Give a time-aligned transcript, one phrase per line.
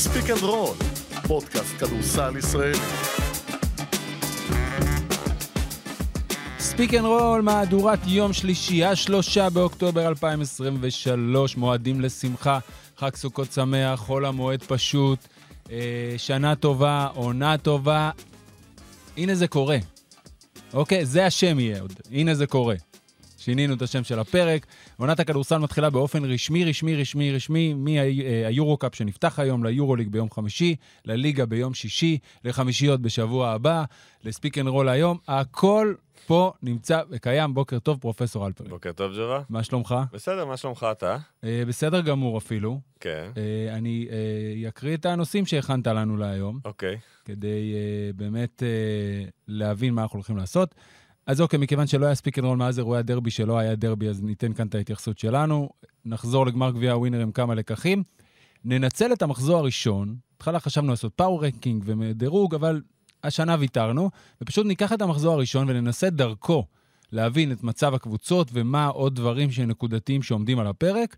[0.00, 0.76] ספיק אנד רול,
[1.28, 2.78] פודקאסט כדורסל ישראלי.
[6.58, 12.58] ספיק אנד רול, מהדורת יום שלישי, השלושה באוקטובר 2023, מועדים לשמחה,
[12.96, 15.18] חג סוכות שמח, חול המועד פשוט,
[15.70, 18.10] אה, שנה טובה, עונה טובה.
[19.16, 19.78] הנה זה קורה.
[20.74, 21.06] אוקיי?
[21.06, 21.92] זה השם יהיה עוד.
[22.10, 22.74] הנה זה קורה.
[23.40, 24.66] שינינו את השם של הפרק.
[24.96, 31.46] עונת הכדורסל מתחילה באופן רשמי, רשמי, רשמי, רשמי, מהיורו-קאפ שנפתח היום, ליורו-ליג ביום חמישי, לליגה
[31.46, 33.84] ביום שישי, לחמישיות בשבוע הבא,
[34.24, 35.18] לספיק אנד רול היום.
[35.28, 35.94] הכל
[36.26, 37.54] פה נמצא וקיים.
[37.54, 38.68] בוקר טוב, פרופסור אלפרי.
[38.68, 39.42] בוקר טוב, ג'רה.
[39.48, 39.94] מה שלומך?
[40.12, 41.16] בסדר, מה שלומך אתה?
[41.44, 42.80] אה, בסדר גמור אפילו.
[43.00, 43.30] כן.
[43.36, 44.08] אה, אני
[44.64, 46.98] אה, אקריא את הנושאים שהכנת לנו להיום, אוקיי.
[47.24, 50.74] כדי אה, באמת אה, להבין מה אנחנו הולכים לעשות.
[51.26, 54.22] אז אוקיי, מכיוון שלא היה ספיק אנד רול מאז אירועי הדרבי שלא היה דרבי, אז
[54.22, 55.70] ניתן כאן את ההתייחסות שלנו.
[56.04, 58.02] נחזור לגמר גביע הווינר עם כמה לקחים.
[58.64, 62.82] ננצל את המחזור הראשון, בהתחלה חשבנו לעשות power ranking ודירוג, אבל
[63.24, 64.10] השנה ויתרנו,
[64.42, 66.64] ופשוט ניקח את המחזור הראשון וננסה דרכו
[67.12, 71.16] להבין את מצב הקבוצות ומה עוד דברים שנקודתיים שעומדים על הפרק.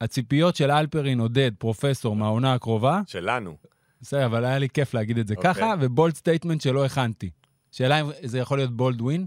[0.00, 3.56] הציפיות של אלפרין עודד, פרופסור, מהעונה הקרובה, שלנו.
[4.00, 5.54] בסדר, אבל היה לי כיף להגיד את זה אוקיי.
[5.54, 7.30] ככה, ו bold statement שלא הכנתי.
[7.72, 9.26] שאלה אם זה יכול להיות bold win,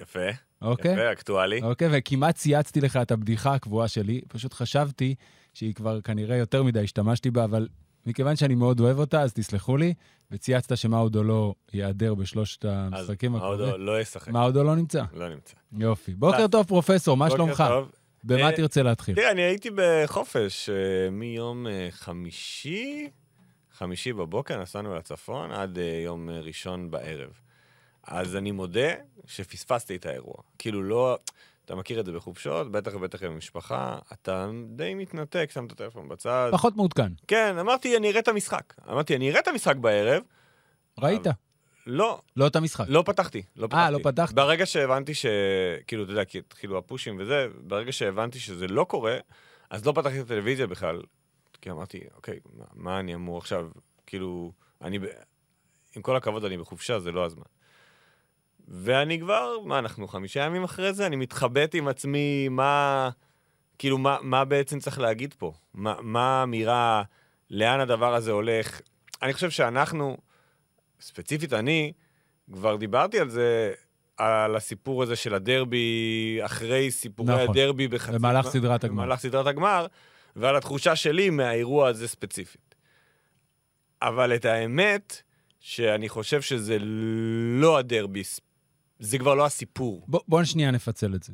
[0.00, 0.20] יפה.
[0.62, 0.92] אוקיי?
[0.92, 1.62] יפה, אקטואלי.
[1.62, 5.14] אוקיי, וכמעט צייצתי לך את הבדיחה הקבועה שלי, פשוט חשבתי
[5.54, 7.68] שהיא כבר כנראה יותר מדי השתמשתי בה, אבל
[8.06, 9.94] מכיוון שאני מאוד אוהב אותה, אז תסלחו לי,
[10.30, 13.86] וצייצת שמאודו לא ייעדר בשלושת אז המשחקים מה עוד הקרובים.
[13.86, 14.28] לא ישחק.
[14.28, 15.02] מאודו לא נמצא.
[15.12, 15.54] לא נמצא.
[15.78, 16.14] יופי.
[16.14, 17.64] בוקר אז- טוב, פרופסור, מה בוקר שלומך?
[17.68, 17.92] טוב.
[18.24, 19.14] במה אה, תרצה להתחיל?
[19.14, 23.10] תראה, אני הייתי בחופש אה, מיום אה, חמישי,
[23.72, 27.30] חמישי בבוקר, נסענו לצפון, עד יום ראשון בערב.
[28.06, 28.90] אז אני מודה
[29.26, 30.34] שפספסתי את האירוע.
[30.58, 31.18] כאילו לא...
[31.64, 36.08] אתה מכיר את זה בחופשות, בטח ובטח עם משפחה, אתה די מתנתק, שם את הטלפון
[36.08, 36.48] בצד.
[36.52, 37.12] פחות מעודכן.
[37.26, 38.74] כן, אמרתי, אני אראה את המשחק.
[38.90, 40.22] אמרתי, אני אראה את המשחק בערב.
[40.98, 41.26] ראית?
[41.86, 42.84] לא, לא את המשחק.
[42.88, 43.92] לא פתחתי, לא פתחתי.
[43.92, 44.34] לא פתחת?
[44.34, 45.26] ברגע שהבנתי ש...
[45.86, 49.18] כאילו, אתה יודע, כי התחילו הפושים וזה, ברגע שהבנתי שזה לא קורה,
[49.70, 51.02] אז לא פתחתי את הטלוויזיה בכלל.
[51.60, 53.68] כי אמרתי, אוקיי, מה, מה אני אמור עכשיו,
[54.06, 54.52] כאילו,
[54.82, 54.98] אני...
[54.98, 55.04] ב...
[55.96, 57.42] עם כל הכבוד, אני בחופשה, זה לא הזמן.
[58.72, 61.06] ואני כבר, מה, אנחנו חמישה ימים אחרי זה?
[61.06, 63.10] אני מתחבט עם עצמי, מה...
[63.78, 65.52] כאילו, מה, מה בעצם צריך להגיד פה?
[65.74, 67.02] מה, מה האמירה,
[67.50, 68.80] לאן הדבר הזה הולך?
[69.22, 70.16] אני חושב שאנחנו,
[71.00, 71.92] ספציפית אני,
[72.52, 73.72] כבר דיברתי על זה,
[74.16, 77.48] על הסיפור הזה של הדרבי, אחרי סיפורי נכון.
[77.50, 78.12] הדרבי בחצי...
[78.12, 79.02] במהלך סדרת הגמר.
[79.02, 79.86] במהלך סדרת הגמר,
[80.36, 82.74] ועל התחושה שלי מהאירוע הזה ספציפית.
[84.02, 85.22] אבל את האמת,
[85.60, 86.76] שאני חושב שזה
[87.60, 88.22] לא הדרבי,
[89.02, 90.04] זה כבר לא הסיפור.
[90.08, 91.32] בוא, בוא שנייה נפצל את זה.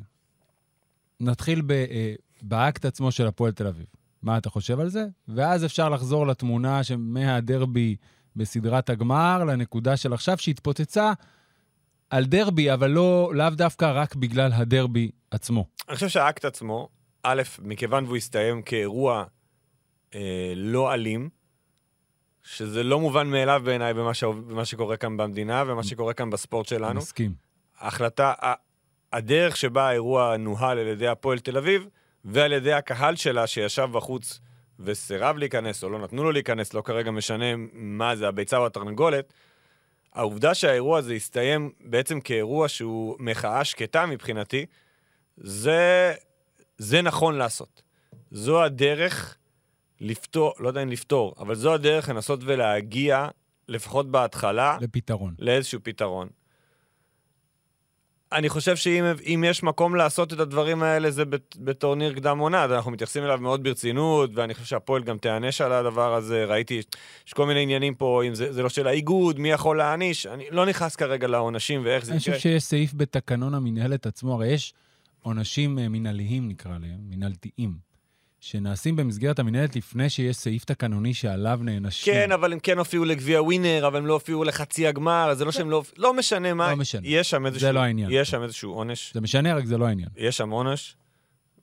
[1.21, 3.87] נתחיל ב, אה, באקט עצמו של הפועל תל אביב.
[4.23, 5.07] מה אתה חושב על זה?
[5.29, 7.97] ואז אפשר לחזור לתמונה שמהדרבי
[8.37, 11.13] בסדרת הגמר לנקודה של עכשיו שהתפוצצה
[12.11, 15.67] על דרבי, אבל לא, לאו דווקא רק בגלל הדרבי עצמו.
[15.89, 16.89] אני חושב שהאקט עצמו,
[17.23, 19.25] א', מכיוון והוא הסתיים כאירוע
[20.15, 21.29] אה, לא אלים,
[22.43, 24.25] שזה לא מובן מאליו בעיניי במה, ש...
[24.25, 27.01] במה שקורה כאן במדינה ומה שקורה כאן בספורט שלנו.
[27.01, 27.48] מסכים.
[27.79, 28.33] ההחלטה,
[29.13, 31.87] הדרך שבה האירוע נוהל על ידי הפועל תל אביב
[32.25, 34.41] ועל ידי הקהל שלה שישב בחוץ
[34.81, 39.33] וסירב להיכנס או לא נתנו לו להיכנס, לא כרגע משנה מה זה, הביצה או התרנגולת,
[40.13, 44.67] העובדה שהאירוע הזה הסתיים בעצם כאירוע שהוא מחאה שקטה מבחינתי,
[45.37, 46.15] זה,
[46.79, 47.83] זה נכון לעשות.
[48.31, 49.37] זו הדרך
[50.01, 53.29] לפתור, לא יודע אם לפתור, אבל זו הדרך לנסות ולהגיע,
[53.69, 55.35] לפחות בהתחלה, לפתרון.
[55.39, 56.29] לאיזשהו פתרון.
[58.33, 61.23] אני חושב שאם אם יש מקום לעשות את הדברים האלה, זה
[61.59, 65.73] בטורניר קדם עונה, אז אנחנו מתייחסים אליו מאוד ברצינות, ואני חושב שהפועל גם תיענש על
[65.73, 66.45] הדבר הזה.
[66.45, 66.83] ראיתי,
[67.27, 70.45] יש כל מיני עניינים פה, אם זה, זה לא של האיגוד, מי יכול להעניש, אני
[70.51, 72.41] לא נכנס כרגע לעונשים ואיך זה אני חושב יקרה.
[72.41, 74.75] שיש סעיף בתקנון המינהלת עצמו, הרי יש
[75.23, 77.88] עונשים אה, מינהליים, נקרא להם, מינהלתיים,
[78.41, 82.15] שנעשים במסגרת המינהלת לפני שיש סעיף תקנוני שעליו נענשים.
[82.15, 85.53] כן, אבל הם כן הופיעו לגביע ווינר, אבל הם לא הופיעו לחצי הגמר, זה לא
[85.53, 85.83] שהם לא...
[85.97, 86.71] לא משנה מה.
[86.71, 87.01] לא משנה.
[87.05, 87.73] יש שם איזשהו...
[87.73, 88.11] לא העניין.
[88.13, 89.13] יש שם איזשהו עונש.
[89.15, 90.09] זה משנה, רק זה לא העניין.
[90.17, 90.97] יש שם עונש,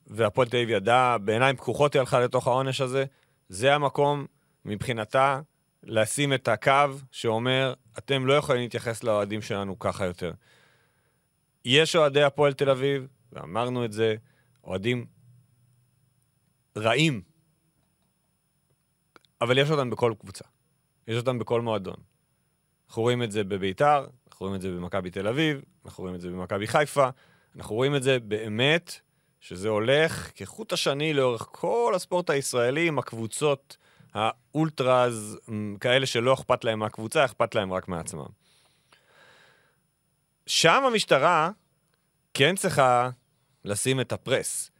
[0.06, 3.04] והפועל תל אביב ידעה, בעיניים פקוחות היא הלכה לתוך העונש הזה.
[3.48, 4.26] זה המקום,
[4.64, 5.40] מבחינתה,
[5.84, 10.32] לשים את הקו שאומר, אתם לא יכולים להתייחס לאוהדים שלנו ככה יותר.
[11.64, 14.14] יש אוהדי הפועל תל אביב, ואמרנו את זה,
[14.64, 15.06] אוהדים
[16.76, 17.22] רעים,
[19.40, 20.44] אבל יש אותם בכל קבוצה.
[21.08, 21.96] יש אותם בכל מועדון.
[22.88, 26.20] אנחנו רואים את זה בביתר, אנחנו רואים את זה במכבי תל אביב, אנחנו רואים את
[26.20, 27.08] זה במכבי חיפה,
[27.56, 29.00] אנחנו רואים את זה באמת,
[29.40, 33.76] שזה הולך כחוט השני לאורך כל הספורט הישראלי עם הקבוצות
[34.14, 35.38] האולטראז,
[35.80, 38.26] כאלה שלא אכפת להם מהקבוצה, אכפת להם רק מעצמם.
[40.46, 41.50] שם המשטרה
[42.34, 43.10] כן צריכה
[43.64, 44.70] לשים את הפרס.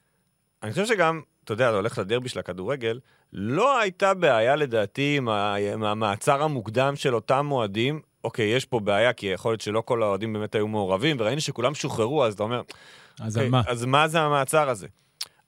[0.63, 3.01] אני חושב שגם, אתה יודע, אתה הולך לדרבי של הכדורגל,
[3.33, 8.01] לא הייתה בעיה לדעתי עם ה- עם המעצר המוקדם של אותם אוהדים.
[8.25, 11.75] אוקיי, יש פה בעיה, כי יכול להיות שלא כל האוהדים באמת היו מעורבים, וראינו שכולם
[11.75, 12.63] שוחררו, אז אתה אומר,
[13.21, 13.63] אז אוקיי, מה?
[13.67, 14.87] אז מה זה המעצר הזה?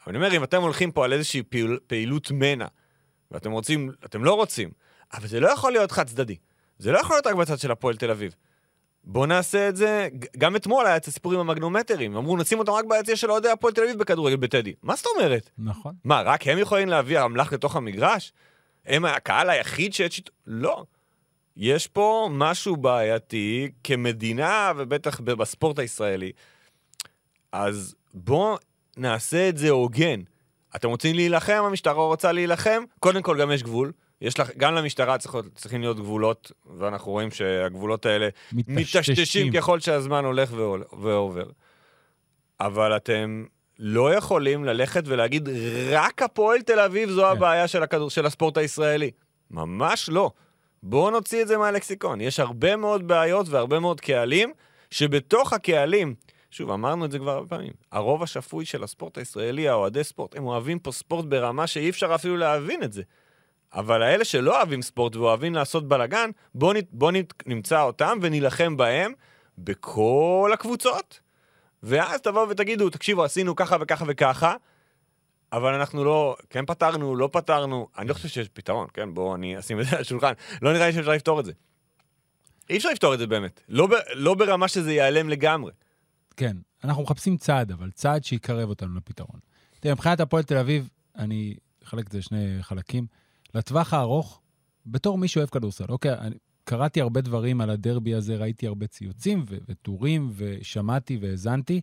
[0.05, 2.67] אבל אני אומר, אם אתם הולכים פה על איזושהי פעיל, פעילות מנע,
[3.31, 4.71] ואתם רוצים, אתם לא רוצים,
[5.15, 6.37] אבל זה לא יכול להיות חד צדדי.
[6.79, 8.35] זה לא יכול להיות רק בצד של הפועל תל אביב.
[9.09, 10.09] בואו נעשה את זה,
[10.39, 13.75] גם אתמול היה את הסיפור עם המגנומטרים, אמרו נשים אותם רק ביציע של אוהדי הפועל
[13.75, 14.75] תל אביב בכדורגל בטדי.
[14.83, 15.51] מה זאת אומרת?
[15.59, 15.95] נכון.
[16.05, 18.33] מה, רק הם יכולים להביא אמל"ח לתוך המגרש?
[18.87, 20.33] הם הקהל היחיד שיש איתו?
[20.47, 20.85] לא.
[21.57, 26.33] יש פה משהו בעייתי כמדינה, ובטח בספורט הישראלי.
[27.53, 28.57] אז בואו
[28.97, 30.21] נעשה את זה הוגן.
[30.77, 32.83] אתם רוצים להילחם, המשטרה רוצה להילחם?
[33.01, 33.93] קודם כל גם יש גבול.
[34.21, 40.25] יש לך, גם למשטרה צריכות, צריכים להיות גבולות, ואנחנו רואים שהגבולות האלה מטשטשים ככל שהזמן
[40.25, 40.53] הולך
[40.93, 41.47] ועובר.
[42.61, 43.45] אבל אתם
[43.79, 45.49] לא יכולים ללכת ולהגיד,
[45.91, 47.29] רק הפועל תל אביב זו כן.
[47.29, 49.11] הבעיה של, הכדור, של הספורט הישראלי.
[49.51, 50.31] ממש לא.
[50.83, 52.21] בואו נוציא את זה מהלקסיקון.
[52.21, 54.53] יש הרבה מאוד בעיות והרבה מאוד קהלים,
[54.91, 56.15] שבתוך הקהלים,
[56.51, 60.47] שוב, אמרנו את זה כבר הרבה פעמים, הרוב השפוי של הספורט הישראלי, האוהדי ספורט, הם
[60.47, 63.03] אוהבים פה ספורט ברמה שאי אפשר אפילו להבין את זה.
[63.73, 67.13] אבל האלה שלא אוהבים ספורט ואוהבים לעשות בלאגן, בואו בוא
[67.47, 69.13] נמצא אותם ונילחם בהם
[69.59, 71.21] בכל הקבוצות.
[71.83, 74.55] ואז תבואו ותגידו, תקשיבו, עשינו ככה וככה וככה,
[75.53, 79.15] אבל אנחנו לא, כן פתרנו, לא פתרנו, אני לא חושב שיש פתרון, כן?
[79.15, 80.33] בואו אני אשים את זה על השולחן.
[80.63, 81.53] לא נראה לי שאפשר לפתור את זה.
[82.71, 83.61] אי אפשר לפתור את זה באמת.
[83.69, 85.73] לא, ב, לא ברמה שזה ייעלם לגמרי.
[86.37, 89.41] כן, אנחנו מחפשים צעד, אבל צעד שיקרב אותנו לפתרון.
[89.81, 91.55] תראה, מבחינת הפועל תל אביב, אני
[91.85, 93.07] אחלק את זה לשני חלקים.
[93.55, 94.41] לטווח הארוך,
[94.87, 99.45] בתור מי שאוהב כדורסל, אוקיי, אני קראתי הרבה דברים על הדרבי הזה, ראיתי הרבה ציוצים
[99.49, 101.81] ו- וטורים, ושמעתי והאזנתי.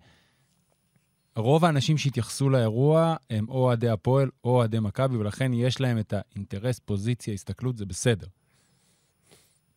[1.36, 6.14] רוב האנשים שהתייחסו לאירוע הם או אוהדי הפועל או אוהדי מכבי, ולכן יש להם את
[6.14, 8.28] האינטרס, פוזיציה, הסתכלות, זה בסדר.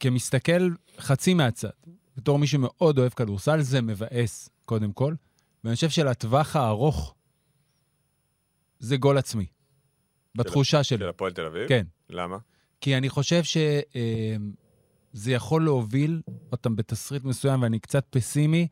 [0.00, 1.68] כמסתכל חצי מהצד,
[2.16, 5.14] בתור מי שמאוד אוהב כדורסל, זה מבאס, קודם כל.
[5.64, 7.14] ואני חושב שלטווח הארוך,
[8.78, 9.46] זה גול עצמי.
[10.38, 10.98] בתחושה שלי.
[10.98, 11.68] של הפועל תל אביב?
[11.68, 11.86] כן.
[12.10, 12.36] למה?
[12.80, 16.22] כי אני חושב שזה יכול להוביל,
[16.60, 18.68] פעם, בתסריט מסוים, ואני קצת פסימי,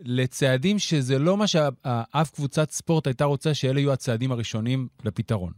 [0.00, 5.52] לצעדים שזה לא מה שאף קבוצת ספורט הייתה רוצה שאלה יהיו הצעדים הראשונים לפתרון.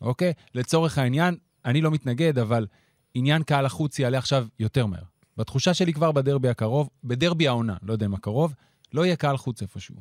[0.00, 0.32] אוקיי?
[0.54, 2.66] לצורך העניין, אני לא מתנגד, אבל
[3.14, 5.02] עניין קהל החוץ יעלה עכשיו יותר מהר.
[5.36, 8.54] בתחושה שלי כבר בדרבי הקרוב, בדרבי העונה, לא יודע אם הקרוב,
[8.92, 9.96] לא יהיה קהל חוץ איפשהו.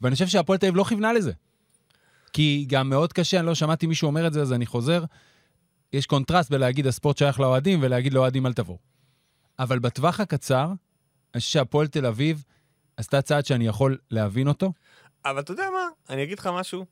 [0.00, 1.32] ואני חושב שהפועל תל אביב לא כיוונה לזה.
[2.32, 5.04] כי גם מאוד קשה, אני לא שמעתי מישהו אומר את זה, אז אני חוזר.
[5.92, 8.78] יש קונטרסט בלהגיד הספורט שייך לאוהדים ולהגיד לאוהדים אל תבואו.
[9.58, 10.66] אבל בטווח הקצר,
[11.34, 12.44] אני חושב שהפועל תל אביב
[12.96, 14.72] עשתה צעד שאני יכול להבין אותו.
[15.24, 15.88] אבל אתה יודע מה?
[16.10, 16.86] אני אגיד לך משהו.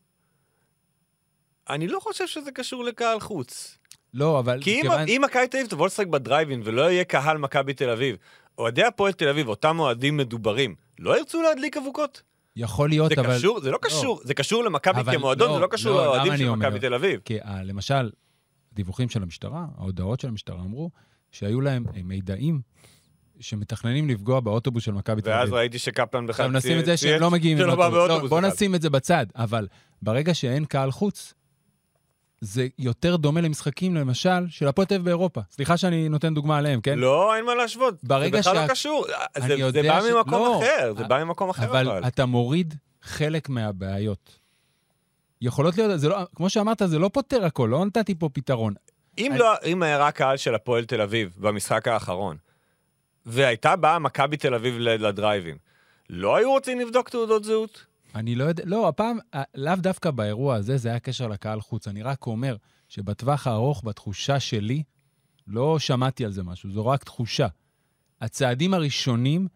[1.69, 3.79] אני לא חושב שזה קשור לקהל חוץ.
[4.15, 4.63] לא, אבל...
[4.63, 7.91] כי אם, מכיוון- אם מכבי תל אביב תבוא לשחק בדרייבין ולא יהיה קהל מכבי תל
[7.91, 8.17] אביב,
[8.59, 12.23] אוהדי הפועל תל אביב, אותם אוהדים מדוברים, לא ירצו להדליק אבוקות?
[12.57, 13.37] יכול להיות, זה אבל...
[13.39, 16.51] קשור, זה לא קשור, זה קשור למכבי כמועדון, לא, זה לא קשור לא, לאוהדים של?
[16.51, 17.21] מכבי תל אביב.
[17.25, 18.11] כי אה, למשל,
[18.73, 20.91] דיווחים של המשטרה, ההודעות של המשטרה אמרו
[21.31, 22.61] שהיו להם אה, מידעים
[23.41, 25.55] שמתכננים לפגוע באוטובוס של מכבי תל ואז אביב.
[25.55, 27.93] ראיתי שקפלן בכלל עכשיו נשים את זה שהם לא מגיעים עם אוטובוס.
[27.93, 28.41] באוטובוס בוא.
[28.41, 29.69] נשים את זה בצד, אבל
[30.03, 31.35] ברגע שאין קהל חוץ,
[32.45, 35.41] זה יותר דומה למשחקים, למשל, של הפועל תל אביב באירופה.
[35.51, 36.99] סליחה שאני נותן דוגמה עליהם, כן?
[36.99, 37.95] לא, אין מה להשוות.
[38.03, 39.07] ברגע זה בכלל שה- לא קשור.
[39.37, 40.59] אני זה- יודע זה בא ש- ממקום לא.
[40.59, 42.07] אחר, זה בא ממקום אחר אבל אבל.
[42.07, 44.39] אתה מוריד חלק מהבעיות.
[45.41, 48.75] יכולות להיות, זה לא, כמו שאמרת, זה לא פותר הכל, לא נתתי פה פתרון.
[49.19, 52.37] אם אני- לא, אם היה רק קהל של הפועל תל אביב במשחק האחרון,
[53.27, 55.57] והייתה באה מכבי תל אביב לדרייבים,
[56.11, 57.87] לא היו רוצים לבדוק תעודות זהות?
[58.15, 61.89] אני לא יודע, לא, הפעם, אה, לאו דווקא באירוע הזה, זה היה קשר לקהל חוץ.
[61.89, 62.57] אני רק אומר
[62.89, 64.83] שבטווח הארוך, בתחושה שלי,
[65.47, 67.47] לא שמעתי על זה משהו, זו רק תחושה.
[68.21, 69.49] הצעדים הראשונים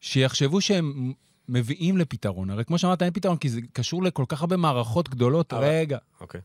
[0.00, 1.12] שיחשבו שהם
[1.48, 5.52] מביאים לפתרון, הרי כמו שאמרת, אין פתרון, כי זה קשור לכל כך הרבה מערכות גדולות.
[5.52, 5.98] אבל- רגע.
[6.20, 6.40] אוקיי.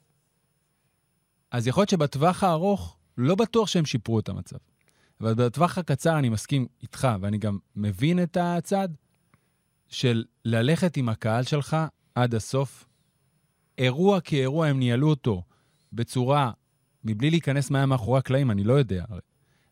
[1.51, 4.58] אז יכול להיות שבטווח הארוך, לא בטוח שהם שיפרו את המצב.
[5.22, 8.89] אבל בטווח הקצר אני מסכים איתך, ואני גם מבין את הצד
[9.95, 11.77] של ללכת עם הקהל שלך
[12.15, 12.87] עד הסוף.
[13.77, 15.43] אירוע כאירוע, הם ניהלו אותו
[15.93, 16.51] בצורה,
[17.03, 19.05] מבלי להיכנס מה היה מאחורי הקלעים, אני לא יודע.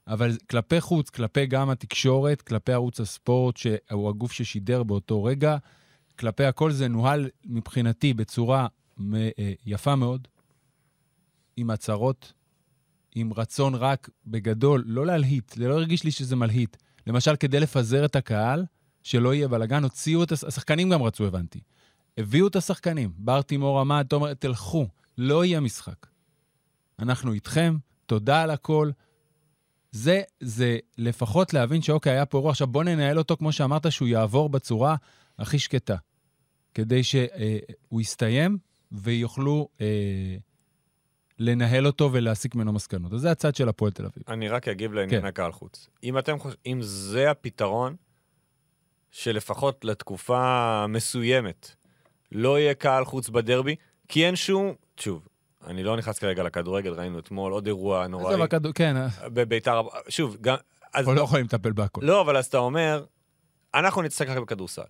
[0.07, 5.57] אבל כלפי חוץ, כלפי גם התקשורת, כלפי ערוץ הספורט, שהוא הגוף ששידר באותו רגע,
[6.19, 8.67] כלפי הכל זה נוהל מבחינתי בצורה
[9.13, 9.29] אה,
[9.65, 10.27] יפה מאוד,
[11.57, 12.33] עם הצהרות
[13.15, 16.77] עם רצון רק בגדול, לא להלהיט, זה לא הרגיש לי שזה מלהיט.
[17.07, 18.65] למשל, כדי לפזר את הקהל,
[19.03, 20.31] שלא יהיה בלאגן, הוציאו את...
[20.31, 21.59] הש- השחקנים גם רצו, הבנתי.
[22.17, 23.11] הביאו את השחקנים.
[23.17, 26.07] בר תימור עמד, תומר, תלכו, לא יהיה משחק.
[26.99, 28.91] אנחנו איתכם, תודה על הכל.
[29.91, 34.07] זה, זה לפחות להבין שאוקיי, היה פה אירוע, עכשיו בוא ננהל אותו כמו שאמרת, שהוא
[34.07, 34.95] יעבור בצורה
[35.39, 35.95] הכי שקטה,
[36.73, 38.57] כדי שהוא יסתיים
[38.91, 40.37] ויוכלו אה,
[41.39, 43.13] לנהל אותו ולהסיק ממנו מסקנות.
[43.13, 44.23] אז זה הצד של הפועל תל אביב.
[44.27, 45.27] אני רק אגיב לעניין כן.
[45.27, 45.89] הקהל חוץ.
[46.03, 47.95] אם אתם חושבים, אם זה הפתרון,
[49.13, 51.75] שלפחות לתקופה מסוימת
[52.31, 53.75] לא יהיה קהל חוץ בדרבי,
[54.07, 54.73] כי אין שום...
[54.97, 55.27] שוב,
[55.67, 58.33] אני לא נכנס כרגע לכדורגל, ראינו אתמול עוד אירוע נוראי.
[58.33, 60.55] עזוב, הכדור, כן, בביתר, שוב, גם...
[60.93, 62.01] אז אנחנו לא יכולים לטפל בהכל.
[62.03, 63.05] לא, אבל אז אתה אומר,
[63.73, 64.81] אנחנו נצטרך רק בכדורסל.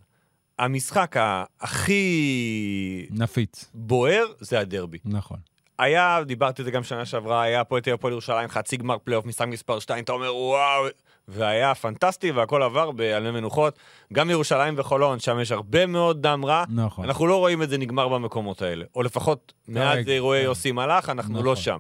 [0.59, 1.15] המשחק
[1.61, 4.97] הכי נפיץ, בוער זה הדרבי.
[5.05, 5.39] נכון.
[5.79, 9.25] היה, דיברתי על זה גם שנה שעברה, היה פה את הפועל ירושלים, חצי גמר פלייאוף,
[9.25, 10.85] משחק מספר 2, אתה אומר וואו,
[11.27, 13.79] והיה פנטסטי והכל עבר על מי מנוחות.
[14.13, 16.63] גם ירושלים וחולון, שם יש הרבה מאוד דם רע.
[16.69, 17.05] נכון.
[17.05, 18.85] אנחנו לא רואים את זה נגמר במקומות האלה.
[18.95, 20.45] או לפחות מאז אירועי כן.
[20.45, 21.45] יוסי מלאך, אנחנו נכון.
[21.45, 21.79] לא שם.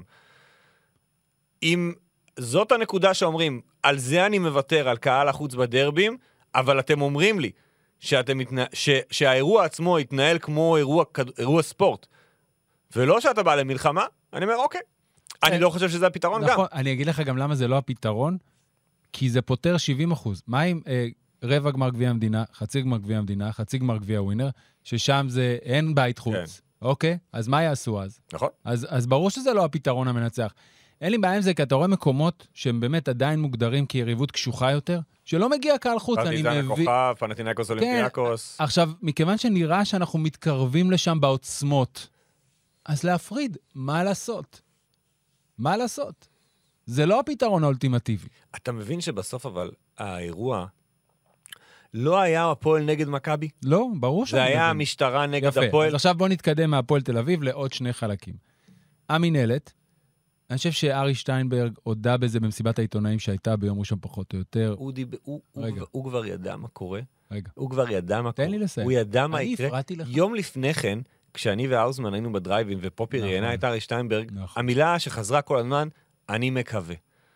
[1.63, 1.93] אם
[2.39, 6.17] זאת הנקודה שאומרים, על זה אני מוותר, על קהל החוץ בדרבים,
[6.55, 7.51] אבל אתם אומרים לי
[7.99, 8.65] שאתם מתנה...
[8.73, 8.89] ש...
[9.11, 11.03] שהאירוע עצמו יתנהל כמו אירוע,
[11.37, 12.07] אירוע ספורט,
[12.95, 14.81] ולא שאתה בא למלחמה, אני אומר, אוקיי.
[15.43, 16.49] אני לא חושב שזה הפתרון גם.
[16.49, 18.37] נכון, אני אגיד לך גם למה זה לא הפתרון,
[19.13, 20.41] כי זה פותר 70 אחוז.
[20.47, 21.07] מה עם אה,
[21.43, 24.49] רבע גמר גביע המדינה, חצי גמר גביע המדינה, חצי גמר גביע ווינר,
[24.83, 26.87] ששם זה אין בית חוץ, כן.
[26.87, 27.17] אוקיי?
[27.33, 28.19] אז מה יעשו אז?
[28.33, 28.49] נכון?
[28.65, 30.53] אז, אז ברור שזה לא הפתרון המנצח.
[31.01, 34.71] אין לי בעיה עם זה, כי אתה רואה מקומות שהם באמת עדיין מוגדרים כיריבות קשוחה
[34.71, 36.17] יותר, שלא מגיע קהל חוץ.
[36.17, 36.89] אני פרטיזן מביא...
[36.89, 38.55] הכוכב, פנטינקוס אולימפיאקוס.
[38.59, 42.07] עכשיו, מכיוון שנראה שאנחנו מתקרבים לשם בעוצמות,
[42.85, 44.61] אז להפריד, מה לעשות?
[45.57, 46.27] מה לעשות?
[46.85, 48.27] זה לא הפתרון האולטימטיבי.
[48.55, 50.65] אתה מבין שבסוף אבל האירוע
[51.93, 53.49] לא היה הפועל נגד מכבי?
[53.63, 54.69] לא, ברור שאני זה היה מבין.
[54.69, 55.87] המשטרה נגד יפה, הפועל.
[55.87, 58.35] אז עכשיו בואו נתקדם מהפועל תל אביב לעוד שני חלקים.
[59.09, 59.73] המינהלת,
[60.49, 64.75] אני חושב שארי שטיינברג הודה בזה במסיבת העיתונאים שהייתה ביום ראשון פחות או יותר.
[64.77, 65.09] הוא, דיב...
[65.23, 65.65] הוא, הוא.
[65.91, 67.01] הוא כבר ידע מה קורה.
[67.31, 68.47] רגע, הוא כבר ידע מה קורה.
[68.47, 68.85] תן לי לסיים.
[68.85, 69.81] הוא ידע מה יקרה.
[70.07, 70.99] יום לפני כן,
[71.33, 73.29] כשאני והאוזמן היינו בדרייבין ופופי נכון.
[73.29, 74.63] ראיינה את ארי שטיינברג, נכון.
[74.63, 75.87] המילה שחזרה כל הזמן,
[76.29, 76.95] אני מקווה.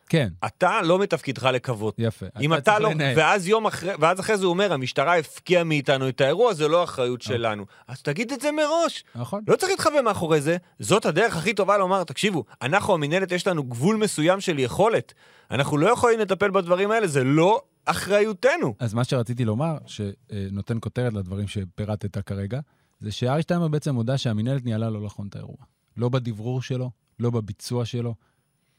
[0.10, 1.96] כן, אתה לא מתפקידך לקוות.
[1.98, 2.26] יפה.
[2.42, 3.18] אם אתה צריך לא, לנהל.
[3.18, 6.84] ואז יום אחרי, ואז אחרי זה הוא אומר, המשטרה הפקיעה מאיתנו את האירוע, זה לא
[6.84, 7.66] אחריות שלנו.
[7.88, 9.04] אז תגיד את זה מראש.
[9.16, 9.44] נכון.
[9.48, 13.64] לא צריך להתחבא מאחורי זה, זאת הדרך הכי טובה לומר, תקשיבו, אנחנו המינהלת, יש לנו
[13.64, 15.14] גבול מסוים של יכולת.
[15.52, 18.76] אנחנו לא יכולים לטפל בדברים האלה, זה לא אחריותנו.
[18.80, 22.60] אז מה שרציתי לומר, שנותן כותרת לדברים שפירטת כרגע,
[23.00, 25.58] זה שארי שטיימר בעצם הודה שהמינהלת ניהלה לא נכון את האירוע.
[25.98, 28.16] לא בדברור שלו, לא בביצוע שלו.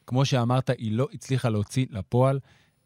[0.07, 2.39] כמו שאמרת, היא לא הצליחה להוציא לפועל.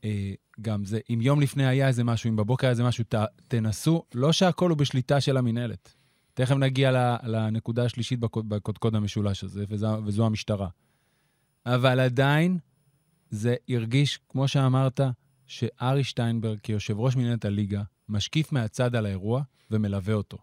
[0.04, 3.16] אה, גם זה, אם יום לפני היה איזה משהו, אם בבוקר היה איזה משהו, ת,
[3.48, 5.94] תנסו, לא שהכל הוא בשליטה של המינהלת.
[6.34, 10.68] תכף נגיע לנקודה השלישית בקוד- בקודקוד המשולש הזה, וזו, וזו המשטרה.
[11.66, 12.58] אבל עדיין,
[13.30, 15.00] זה הרגיש, כמו שאמרת,
[15.48, 20.38] שארי שטיינברג, כיושב ראש מנהלת הליגה, משקיף מהצד על האירוע ומלווה אותו.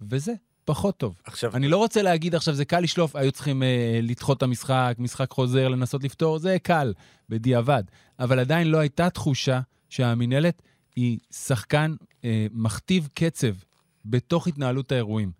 [0.00, 0.32] וזה
[0.64, 1.20] פחות טוב.
[1.24, 4.94] עכשיו, אני לא רוצה להגיד עכשיו, זה קל לשלוף, היו צריכים אה, לדחות את המשחק,
[4.98, 6.92] משחק חוזר, לנסות לפתור, זה קל,
[7.28, 7.82] בדיעבד.
[8.18, 10.62] אבל עדיין לא הייתה תחושה שהמינהלת
[10.96, 13.54] היא שחקן אה, מכתיב קצב
[14.04, 15.32] בתוך התנהלות האירועים.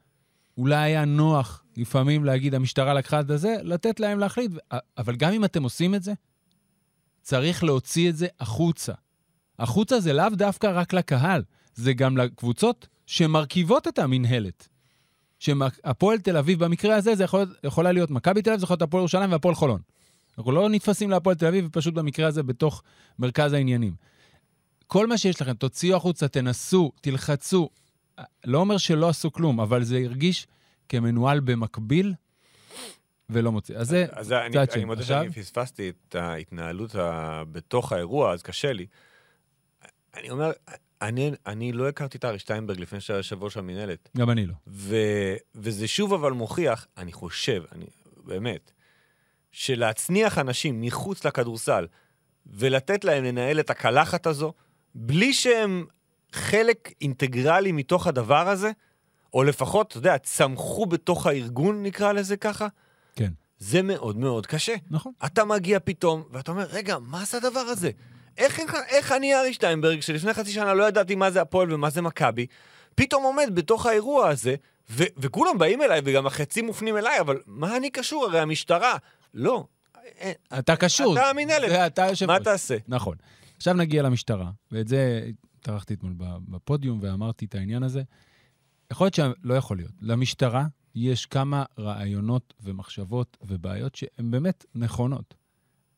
[0.58, 4.50] אולי היה נוח לפעמים להגיד, המשטרה לקחה את זה, לתת להם להחליט,
[4.98, 6.12] אבל גם אם אתם עושים את זה,
[7.22, 8.92] צריך להוציא את זה החוצה.
[9.58, 11.42] החוצה זה לאו דווקא רק לקהל,
[11.74, 14.68] זה גם לקבוצות שמרכיבות את המינהלת.
[15.38, 18.82] שהפועל תל אביב, במקרה הזה, זה יכול, יכולה להיות מכבי תל אביב, זה יכול להיות
[18.82, 19.80] הפועל ירושלים והפועל חולון.
[20.38, 22.82] אנחנו לא נתפסים להפועל תל אביב, פשוט במקרה הזה בתוך
[23.18, 23.94] מרכז העניינים.
[24.86, 27.68] כל מה שיש לכם, תוציאו החוצה, תנסו, תלחצו.
[28.44, 30.46] לא אומר שלא עשו כלום, אבל זה הרגיש
[30.88, 32.14] כמנוהל במקביל
[33.30, 33.76] ולא מוציא.
[33.76, 34.84] אז זה אז אני, צד אני שני.
[34.84, 36.94] מודה עכשיו- שאני פספסתי את ההתנהלות.
[37.52, 38.86] בתוך האירוע, אז קשה לי.
[40.16, 40.50] אני אומר,
[41.02, 44.08] אני, אני לא הכרתי את ארי שטיינברג לפני שהיה יושב ראש המינהלת.
[44.16, 44.54] גם אני לא.
[44.66, 44.96] ו...
[45.54, 47.86] וזה שוב אבל מוכיח, אני חושב, אני
[48.24, 48.72] באמת,
[49.52, 51.86] שלהצניח אנשים מחוץ לכדורסל
[52.46, 54.52] ולתת להם לנהל את הקלחת הזו,
[54.94, 55.86] בלי שהם
[56.32, 58.70] חלק אינטגרלי מתוך הדבר הזה,
[59.34, 62.66] או לפחות, אתה יודע, צמחו בתוך הארגון, נקרא לזה ככה,
[63.16, 63.32] כן.
[63.58, 64.74] זה מאוד מאוד קשה.
[64.90, 65.12] נכון.
[65.26, 67.90] אתה מגיע פתאום, ואתה אומר, רגע, מה זה הדבר הזה?
[68.38, 71.90] איך, איך, איך אני ארי שטיינברג, שלפני חצי שנה לא ידעתי מה זה הפועל ומה
[71.90, 72.46] זה מכבי,
[72.94, 74.54] פתאום עומד בתוך האירוע הזה,
[74.90, 78.24] ו- וכולם באים אליי, וגם החצים מופנים אליי, אבל מה אני קשור?
[78.24, 78.96] הרי המשטרה.
[79.34, 79.64] לא,
[80.58, 81.14] אתה קשור.
[81.14, 81.72] אתה המינהלת.
[81.72, 82.76] אתה יושב מה תעשה?
[82.88, 83.16] נכון.
[83.56, 86.12] עכשיו נגיע למשטרה, ואת זה טרחתי אתמול
[86.48, 88.02] בפודיום ואמרתי את העניין הזה.
[88.92, 89.92] יכול להיות שלא יכול להיות.
[90.00, 95.34] למשטרה יש כמה רעיונות ומחשבות ובעיות שהן באמת נכונות.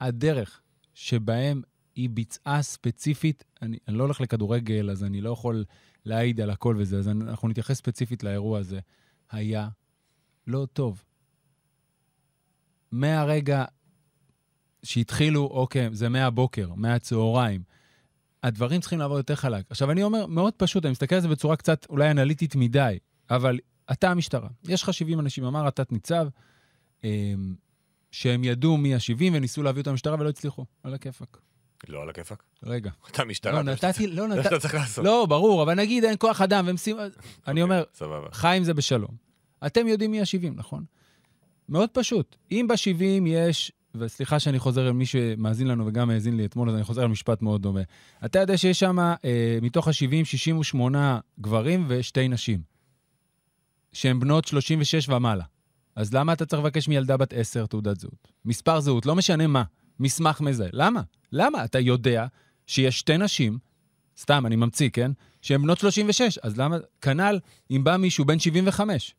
[0.00, 0.60] הדרך
[0.94, 1.62] שבהם
[1.94, 5.64] היא ביצעה ספציפית, אני, אני לא הולך לכדורגל, אז אני לא יכול
[6.04, 8.80] להעיד על הכל וזה, אז אנחנו נתייחס ספציפית לאירוע הזה,
[9.30, 9.68] היה
[10.46, 11.04] לא טוב.
[12.92, 13.64] מהרגע
[14.82, 17.62] שהתחילו, אוקיי, זה מהבוקר, מהצהריים,
[18.42, 19.64] הדברים צריכים לעבור יותר חלק.
[19.70, 22.98] עכשיו, אני אומר, מאוד פשוט, אני מסתכל על זה בצורה קצת אולי אנליטית מדי,
[23.30, 23.58] אבל
[23.92, 24.48] אתה המשטרה.
[24.68, 26.28] יש לך 70 אנשים, אמר התת-ניצב,
[27.04, 27.54] אמ,
[28.10, 30.64] שהם ידעו מי ה-70 וניסו להביא אותם למשטרה ולא הצליחו.
[30.82, 31.38] על הכיפאק.
[31.88, 32.42] לא על הכיפאק.
[32.62, 32.90] רגע.
[33.10, 33.52] אתה משטרה.
[33.52, 34.42] לא, נתתי, לא זה נתתי...
[34.42, 35.04] שאתה צריך לעשות.
[35.04, 36.96] לא, ברור, אבל נגיד אין כוח אדם ומשים...
[37.46, 38.28] אני אומר, סבבה.
[38.32, 39.10] חי עם זה בשלום.
[39.66, 40.84] אתם יודעים מי ה-70, נכון?
[41.68, 42.36] מאוד פשוט.
[42.50, 46.74] אם ב-70 יש, וסליחה שאני חוזר על מי שמאזין לנו וגם האזין לי אתמול, אז
[46.74, 47.80] אני חוזר על משפט מאוד דומה.
[48.24, 52.62] אתה יודע שיש שם, אה, מתוך ה-70, 68 גברים ושתי נשים,
[53.92, 55.44] שהן בנות 36 ומעלה.
[55.96, 58.32] אז למה אתה צריך לבקש מילדה בת 10 תעודת זהות?
[58.44, 59.62] מספר זהות, לא משנה מה,
[60.02, 60.68] מסמך מזהה.
[60.72, 61.02] למה?
[61.32, 61.64] למה?
[61.64, 62.26] אתה יודע
[62.66, 63.58] שיש שתי נשים,
[64.18, 65.10] סתם, אני ממציא, כן?
[65.42, 66.76] שהן בנות 36, אז למה?
[67.00, 67.38] כנ"ל
[67.70, 69.14] אם בא מישהו בן 75.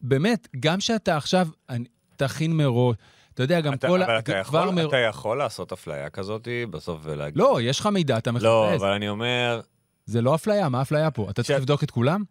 [0.00, 1.84] באמת, גם שאתה עכשיו, אני-
[2.16, 2.96] תכין מראש,
[3.34, 4.02] אתה יודע, גם אתה- כל...
[4.02, 7.38] אבל אתה יכול- מר- אתה יכול לעשות אפליה כזאת בסוף ולהגיד...
[7.38, 8.44] לא, יש לך מידע, אתה מחפש.
[8.44, 9.60] לא, אבל אני אומר,
[10.06, 11.24] זה לא אפליה, מה אפליה פה?
[11.30, 12.24] אתה צריך שאת- לבדוק את כולם?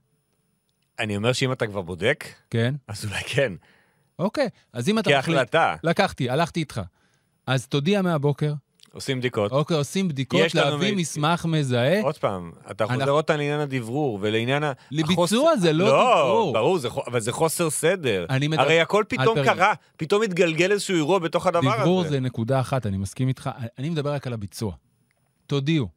[1.00, 2.76] אני אומר שאם אתה כבר בודק, כן.
[2.88, 3.54] אז אולי כן.
[4.20, 5.10] אוקיי, אז אם אתה.
[5.10, 6.82] כהחלטה, לקחתי, הלכתי איתך.
[7.48, 8.54] אז תודיע מהבוקר,
[8.94, 9.52] עושים בדיקות.
[9.52, 12.02] אוקיי, עושים בדיקות, להביא מ- מסמך מזהה.
[12.02, 14.72] עוד פעם, אתה אנחנו- חוזר עוד פעם לעניין הדברור ולעניין ה...
[14.92, 15.14] לביצוע
[15.52, 15.92] החוסר- זה לא לא,
[16.24, 16.54] דברור.
[16.54, 18.26] ברור, זה אבל זה חוסר סדר.
[18.30, 19.44] אני מדבר- הרי הכל פתאום.
[19.44, 21.82] קרה, פתאום התגלגל איזשהו אירוע בתוך הדבר הזה.
[21.84, 23.50] דברור זה נקודה אחת, אני מסכים איתך.
[23.80, 24.74] אני מדבר רק על הביצוע.
[25.48, 25.88] תודיעו.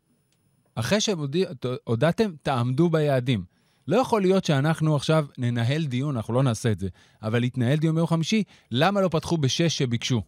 [0.74, 3.44] אחרי שהודעתם, תעמדו ביעדים.
[3.88, 6.88] לא יכול להיות שאנחנו עכשיו ננהל דיון, אנחנו לא נעשה את זה,
[7.22, 10.22] אבל יתנהל דיון ביום חמישי, למה לא פתחו בשש שביקשו?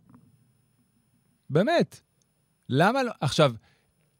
[1.52, 2.00] באמת.
[2.68, 3.12] למה לא?
[3.20, 3.52] עכשיו,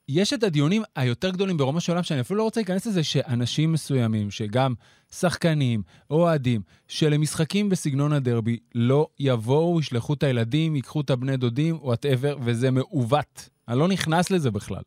[0.08, 3.72] יש את הדיונים היותר גדולים ברומו של עולם, שאני אפילו לא רוצה להיכנס לזה, שאנשים
[3.72, 4.74] מסוימים, שגם
[5.12, 12.36] שחקנים, אוהדים, שלמשחקים בסגנון הדרבי לא יבואו, ישלחו את הילדים, ייקחו את הבני דודים, whatever,
[12.44, 13.48] וזה מעוות.
[13.68, 14.82] אני לא נכנס לזה בכלל.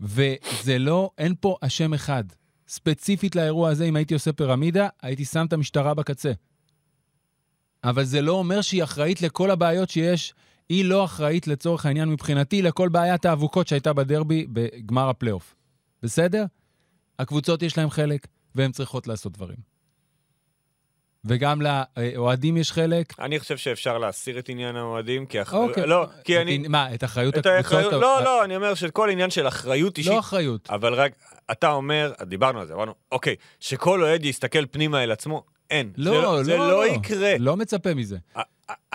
[0.00, 2.24] וזה לא, אין פה אשם אחד.
[2.68, 6.32] ספציפית לאירוע הזה, אם הייתי עושה פירמידה, הייתי שם את המשטרה בקצה.
[7.84, 10.34] אבל זה לא אומר שהיא אחראית לכל הבעיות שיש.
[10.68, 15.54] היא לא אחראית לצורך העניין מבחינתי לכל בעיית האבוקות שהייתה בדרבי בגמר הפלייאוף.
[16.02, 16.44] בסדר?
[17.18, 19.78] הקבוצות יש להן חלק, והן צריכות לעשות דברים.
[21.24, 23.20] וגם לאוהדים יש חלק.
[23.20, 25.54] אני חושב שאפשר להסיר את עניין האוהדים, כי אח...
[25.54, 25.86] אוקיי.
[25.86, 26.58] לא, כי אני...
[26.58, 27.82] מה, את אחריות את הקבוצות?
[27.82, 27.92] האחריות...
[27.92, 30.12] לא, לא, אני אומר שכל עניין של אחריות אישית...
[30.12, 30.70] לא אחריות.
[30.70, 31.12] אבל רק,
[31.50, 35.92] אתה אומר, דיברנו על זה, אמרנו, אוקיי, שכל אוהד יסתכל פנימה אל עצמו, אין.
[35.96, 37.34] לא, זה לא, זה לא יקרה.
[37.38, 38.16] לא מצפה מזה.
[38.36, 38.40] א-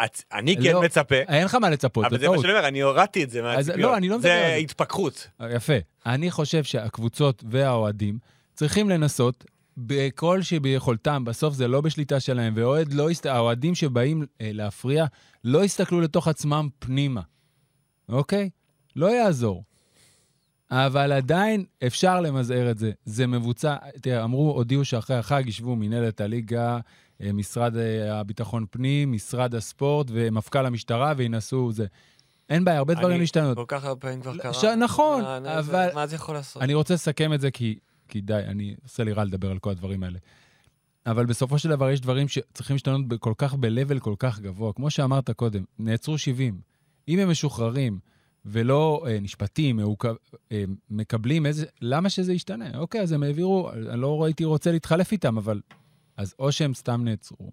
[0.05, 0.81] את- אני כן לא.
[0.81, 2.37] מצפה, אין לך מה לצפות, אבל זה מה.
[2.37, 3.77] שאני אומר, אני הורדתי את זה מהציפיות.
[3.79, 4.55] לא, אני לא מדבר על זה זה.
[4.55, 5.27] התפכחות.
[5.49, 5.73] יפה.
[6.05, 8.17] אני חושב שהקבוצות והאוהדים
[8.53, 9.45] צריכים לנסות
[9.77, 13.09] בכל שביכולתם, בסוף זה לא בשליטה שלהם, ואוהד לא.
[13.29, 15.05] האוהדים שבאים אה, להפריע,
[15.43, 17.21] לא יסתכלו לתוך עצמם פנימה,
[18.09, 18.49] אוקיי?
[18.95, 19.63] לא יעזור.
[20.73, 22.91] אבל עדיין אפשר למזער את זה.
[23.05, 26.79] זה מבוצע, תראה, אמרו, הודיעו שאחרי החג ישבו מנהלת הליגה,
[27.21, 31.85] אה, משרד אה, הביטחון פנים, משרד הספורט ומפכ"ל המשטרה וינסו זה.
[32.49, 33.57] אין בעיה, הרבה דברים להשתנות.
[33.57, 34.53] כל כך הרבה פעמים כבר לא, קרה.
[34.53, 36.61] ש- נכון, מה- אבל- מה זה יכול לעשות?
[36.63, 39.69] אני רוצה לסכם את זה כי, כי די, אני עושה לי רע לדבר על כל
[39.69, 40.19] הדברים האלה.
[41.05, 44.73] אבל בסופו של דבר יש דברים שצריכים להשתנות כל כך ב-level כל כך גבוה.
[44.73, 46.59] כמו שאמרת קודם, נעצרו 70.
[47.07, 47.99] אם הם משוחררים
[48.45, 50.13] ולא אה, נשפטים, מעוכב,
[50.51, 51.65] אה, מקבלים איזה...
[51.81, 52.65] למה שזה ישתנה?
[52.77, 55.61] אוקיי, אז הם העבירו, אני לא הייתי רוצה להתחלף איתם, אבל...
[56.17, 57.51] אז או שהם סתם נעצרו,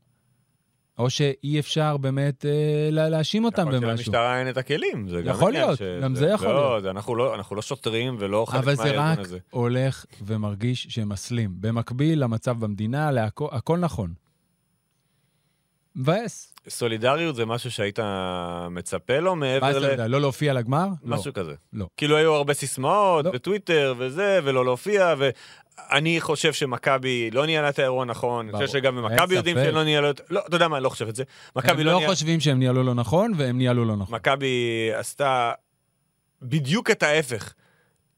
[0.98, 2.50] או שאי אפשר באמת אה,
[2.92, 4.04] לה- להאשים אותם יכול להיות במשהו.
[4.04, 6.82] שלמשטרה אין את הכלים, זה גם יכול להיות, שזה- גם זה יכול לא, להיות.
[6.82, 9.38] זה- אנחנו לא- אנחנו לא שוטרים ולא חלק אבל זה מהארגון רק הזה.
[9.50, 11.54] הולך ומרגיש שהם מסלים.
[11.60, 14.12] במקביל למצב במדינה, להכל, הכל נכון.
[15.96, 16.54] מבאס.
[16.68, 17.98] סולידריות זה משהו שהיית
[18.70, 19.84] מצפה לו מה מעבר ל...
[19.84, 20.86] יודע, לא להופיע לגמר?
[21.04, 21.16] לא.
[21.16, 21.54] משהו כזה.
[21.72, 21.86] לא.
[21.96, 23.30] כאילו היו הרבה סיסמאות לא.
[23.30, 28.52] בטוויטר וזה, ולא להופיע, ואני חושב שמכבי לא ניהלה את האירוע נכון, אני.
[28.52, 29.56] חושב שגם במכבי יודעים.
[29.56, 30.20] שהם לא ניהלו את...
[30.30, 31.24] לא, אתה יודע מה, אני לא חושב את זה.
[31.56, 32.06] הם לא לא.
[32.06, 34.14] חושבים שהם ניהלו לא נכון, והם ניהלו לא נכון.
[34.14, 35.52] מכבי עשתה
[36.42, 37.54] בדיוק את ההפך.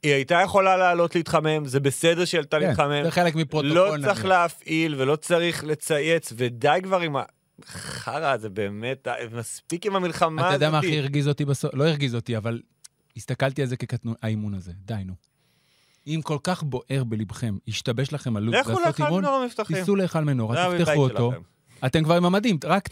[0.03, 3.05] היא הייתה יכולה לעלות להתחמם, זה בסדר שהיא עלתה כן, להתחמם.
[3.05, 3.77] זה חלק מפרוטוקול.
[3.77, 3.95] לא.
[4.05, 7.23] צריך להפעיל ולא צריך לצייץ, ודי כבר עם ה...
[7.65, 10.79] חרא, זה באמת, מספיק עם המלחמה אתה יודע מה.
[10.79, 11.75] הכי הרגיז אותי בסוף?
[11.75, 12.61] לא הרגיז אותי, אבל
[13.17, 14.73] הסתכלתי על זה כקטנון, האימון הזה.
[14.85, 15.15] די, נו.
[16.07, 19.77] אם כל כך בוער בלבכם, השתבש לכם הלו"ז לכו לעשות אימון, מנור המבטחים.
[19.77, 21.33] תיסעו להיכל זה מנורה, הבית תפתחו אותו.
[21.87, 22.88] אתם כבר עם המדים, רק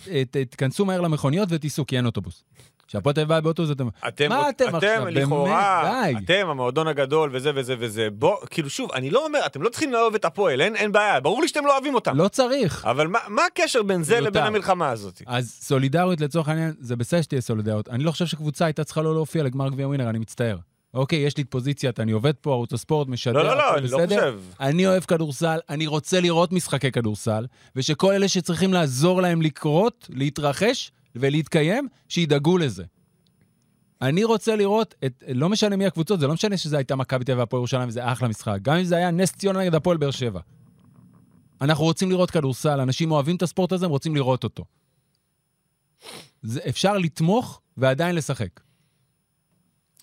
[0.51, 2.45] תיכנסו מהר למכוניות ותיסעו, כי אין אוטובוס.
[2.91, 3.89] כשהפועל תל אביב באה באוטובוס, אתם...
[4.09, 5.05] אתם, מה אתם עכשיו?
[5.05, 6.05] באמת, לכאורה.
[6.11, 8.09] אתם המועדון הגדול וזה וזה וזה.
[8.13, 11.21] בוא, כאילו שוב, אני לא אומר, אתם לא צריכים לאהוב את הפועל, אין, אין בעיה,
[11.21, 12.17] ברור לי שאתם לא אוהבים אותם.
[12.17, 12.85] לא צריך.
[12.85, 14.21] אבל מה, מה הקשר בין זה.
[14.21, 15.23] לבין המלחמה הזאת?
[15.27, 17.89] אז סולידריות לצורך העניין, זה בסדר שתהיה סולידריות.
[17.89, 20.57] אני לא חושב שקבוצה הייתה צריכה לא להופיע לגמר גביע ווינר, אני מצטער.
[20.95, 23.89] אוקיי, יש לי את פוזיציית, אני עובד פה, ערוץ הספורט, משדר, לא, לא, לא, אני
[23.89, 24.17] לא בסדר.
[24.17, 24.41] חושב.
[24.61, 30.93] אני אוהב כדורסל, אני רוצה לראות משחקי כדורסל, ושכל אלה שצריכים לעזור להם לקרות, להתרחש
[31.17, 32.85] ולהתקיים, שידאגו לזה.
[34.03, 37.33] אני רוצה לראות את, לא משנה מי הקבוצות, זה לא משנה שזה הייתה מכבי תל
[37.33, 40.11] אביב והפועל ירושלים וזה אחלה משחק, גם אם זה היה נס ציונה נגד הפועל באר
[40.11, 40.41] שבע.
[41.61, 44.65] אנחנו רוצים לראות כדורסל, אנשים אוהבים את הספורט הזה, הם רוצים לראות אותו.
[46.43, 48.61] זה, אפשר לתמוך ועדיין לשחק.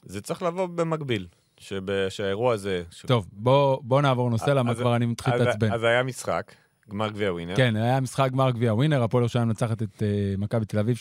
[0.06, 2.84] זה צריך לבוא במקביל, שב- שהאירוע הזה...
[2.92, 5.72] ש- טוב, בוא, בוא נעבור נושא, למה אז- כבר אני מתחיל אז- להתעצבן.
[5.72, 6.54] אז היה משחק,
[6.90, 10.02] גמר גביע ווינר, כן, היה משחק גמר גביע ווינר, הפועל ירושלים מנצחת את uh,
[10.38, 10.98] מכבי תל אביב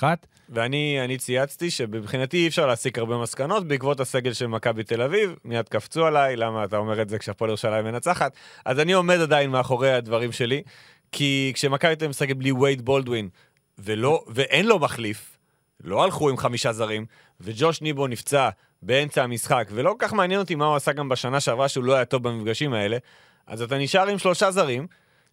[0.00, 0.02] 79-71.
[0.48, 5.36] ואני אני צייצתי שמבחינתי אי אפשר להסיק הרבה מסקנות בעקבות הסגל של מכבי תל אביב,
[5.44, 8.36] מיד קפצו עליי, למה אתה אומר את זה כשהפועל ירושלים מנצחת?
[8.64, 10.62] אז אני עומד עדיין מאחורי הדברים שלי,
[11.12, 13.28] כי כשמכבי תל אביב משחקת בלי וייד בולדווין,
[13.78, 15.38] ולא, ואין לו מחליף,
[15.84, 17.06] לא הלכו עם חמישה זרים,
[17.40, 18.48] וג'וש ניבו נפצע
[18.82, 21.94] באמצע המשחק, ולא כל כך מעניין אותי מה הוא עשה גם בשנה שעברה שהוא לא
[21.94, 22.96] היה טוב במפגשים האלה,
[23.46, 24.86] אז אתה נשאר עם שלושה זרים,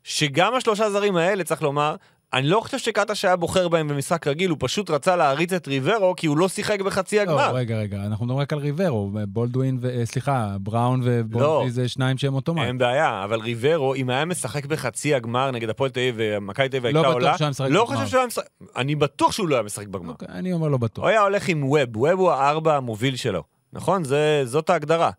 [0.04, 1.96] שגם השלושה זרים האלה, צריך לומר,
[2.34, 6.14] אני לא חושב שקטש היה בוחר בהם במשחק רגיל, הוא פשוט רצה להריץ את ריברו,
[6.18, 7.56] כי הוא לא שיחק בחצי לא, הגמר.
[7.56, 10.00] רגע, רגע, אנחנו מדברים רק על ריברו, בולדווין, ו...
[10.00, 11.70] אה, סליחה, בראון ובולדווין לא.
[11.70, 12.66] זה שניים שהם אוטומט.
[12.68, 16.78] אין בעיה, אבל ריברו, אם היה משחק בחצי הגמר נגד הפועל תל אביב ומכבי תל
[16.78, 17.98] אביב לא הייתה בטוח עולה, לא בגמר.
[17.98, 20.12] חושב שהוא היה משחק, אני בטוח שהוא לא היה משחק בגמר.
[20.12, 21.04] אוקיי, אני אומר לא בטוח.
[21.04, 23.44] הוא היה הולך עם ווב, ווב הוא הארבע המוביל שלו,
[23.74, 24.04] נכון?
[24.04, 25.12] זה, זאת ההגדרה.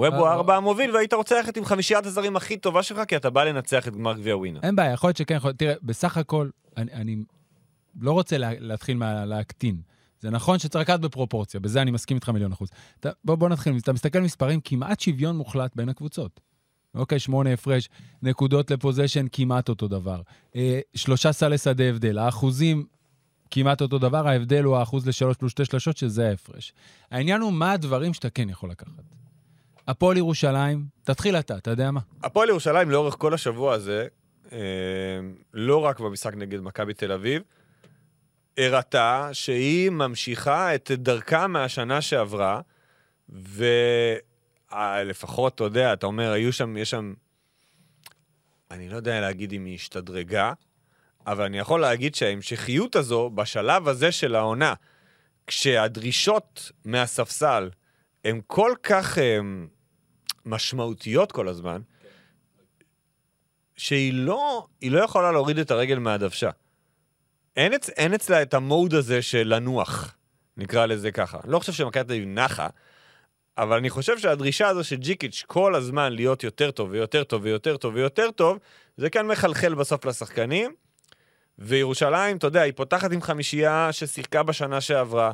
[0.00, 3.16] ווב הוא אה, הארבע המוביל, והיית רוצה ללכת עם חמישיית הזרים הכי טובה שלך, כי
[3.16, 4.60] אתה בא לנצח את גמר גביע ווינר.
[4.62, 5.52] אין בעיה, יכול להיות שכן, יכול...
[5.52, 7.16] תראה, בסך הכל, אני, אני
[8.00, 9.80] לא רוצה לה, להתחיל מה, להקטין.
[10.20, 12.68] זה נכון שצריך לקחת בפרופורציה, בזה אני מסכים איתך מיליון אחוז.
[13.00, 16.40] אתה, בוא, בוא נתחיל, אתה מסתכל על מספרים, כמעט שוויון מוחלט בין הקבוצות.
[16.94, 17.88] אוקיי, שמונה הפרש,
[18.22, 20.22] נקודות לפוזיישן כמעט אותו דבר.
[20.56, 22.86] אה, שלושה סלי שדה הבדל, האחוזים
[23.50, 26.72] כמעט אותו דבר, ההבדל הוא האחוז לשלוש פלוס שתי שלשות, שזה ההפרש.
[27.10, 29.19] העניין הוא מה הדברים שאתה כן יכול לקחת.
[29.88, 32.00] הפועל ירושלים, תתחיל אתה, אתה יודע מה?
[32.22, 34.06] הפועל ירושלים לאורך כל השבוע הזה,
[34.52, 34.58] אה,
[35.54, 37.42] לא רק במשחק נגד מכבי תל אביב,
[38.58, 42.60] הראתה שהיא ממשיכה את דרכה מהשנה שעברה,
[44.72, 47.14] ולפחות, אתה יודע, אתה אומר, היו שם, יש שם,
[48.70, 50.52] אני לא יודע להגיד אם היא השתדרגה,
[51.26, 54.74] אבל אני יכול להגיד שההמשכיות הזו, בשלב הזה של העונה,
[55.46, 57.70] כשהדרישות מהספסל
[58.24, 59.68] הן כל כך הם,
[60.46, 61.80] משמעותיות כל הזמן,
[63.76, 66.50] שהיא לא, לא יכולה להוריד את הרגל מהדוושה.
[67.56, 70.16] אין, אצ, אין אצלה את המוד הזה של לנוח,
[70.56, 71.38] נקרא לזה ככה.
[71.44, 72.68] אני לא חושב שמכבי תל אביב נחה,
[73.58, 77.76] אבל אני חושב שהדרישה הזו של ג'יקיץ' כל הזמן להיות יותר טוב ויותר טוב ויותר
[77.76, 78.58] טוב ויותר טוב,
[78.96, 80.74] זה כאן מחלחל בסוף לשחקנים.
[81.58, 85.32] וירושלים, אתה יודע, היא פותחת עם חמישייה ששיחקה בשנה שעברה.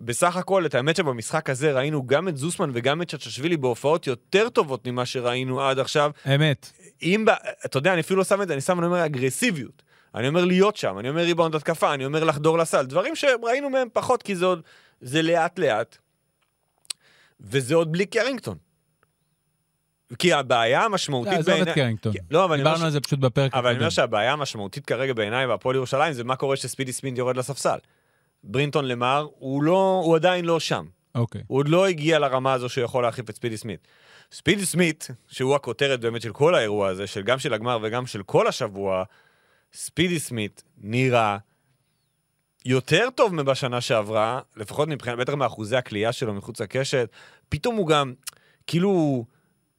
[0.00, 4.48] בסך הכל, את האמת שבמשחק הזה ראינו גם את זוסמן וגם את צ'צ'שווילי בהופעות יותר
[4.48, 6.10] טובות ממה שראינו עד עכשיו.
[6.34, 6.72] אמת.
[7.02, 9.82] אם, ב- אתה יודע, אני אפילו לא שם את זה, אני שם, אני אומר אגרסיביות.
[10.14, 12.86] אני אומר להיות שם, אני אומר ריבאונד התקפה, אני אומר לחדור לסל.
[12.86, 14.62] דברים שראינו מהם פחות, כי זה עוד,
[15.00, 15.98] זה לאט לאט.
[17.40, 18.56] וזה עוד בלי קרינגטון.
[20.18, 21.74] כי הבעיה המשמעותית עזוב את בעיניי...
[21.74, 22.12] קרינגטון.
[22.30, 23.90] לא, אבל אני אומר דיברנו על זה פשוט בפרק אבל אני אומר הקודם.
[23.90, 27.78] שהבעיה המשמעותית כרגע בעיניי בהפועל ירושלים זה מה קורה שספידי סמית יורד לספסל.
[28.44, 30.86] ברינטון למר, הוא, לא, הוא עדיין לא שם.
[31.14, 31.42] אוקיי.
[31.46, 33.88] הוא עוד לא הגיע לרמה הזו שהוא יכול להחליף את ספידי סמית.
[34.32, 38.22] ספידי סמית, שהוא הכותרת באמת של כל האירוע הזה, של גם של הגמר וגם של
[38.22, 39.04] כל השבוע,
[39.72, 41.38] ספידי סמית נראה
[42.64, 47.10] יותר טוב מבשנה שעברה, לפחות מבחינת, בטח מאחוזי הקליעה שלו מחוץ לקשת.
[47.48, 48.14] פתאום הוא גם,
[48.66, 49.24] כאילו,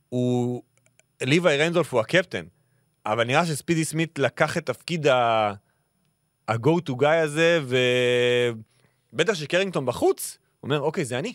[0.09, 0.63] הוא...
[1.21, 2.45] ליוואי רנדולף הוא הקפטן,
[3.05, 5.53] אבל נראה שספידי סמית לקח את תפקיד ה...
[6.47, 7.59] ה-go to guy הזה,
[9.13, 11.33] ובטח שקרינגטון בחוץ, אומר, אוקיי, זה אני.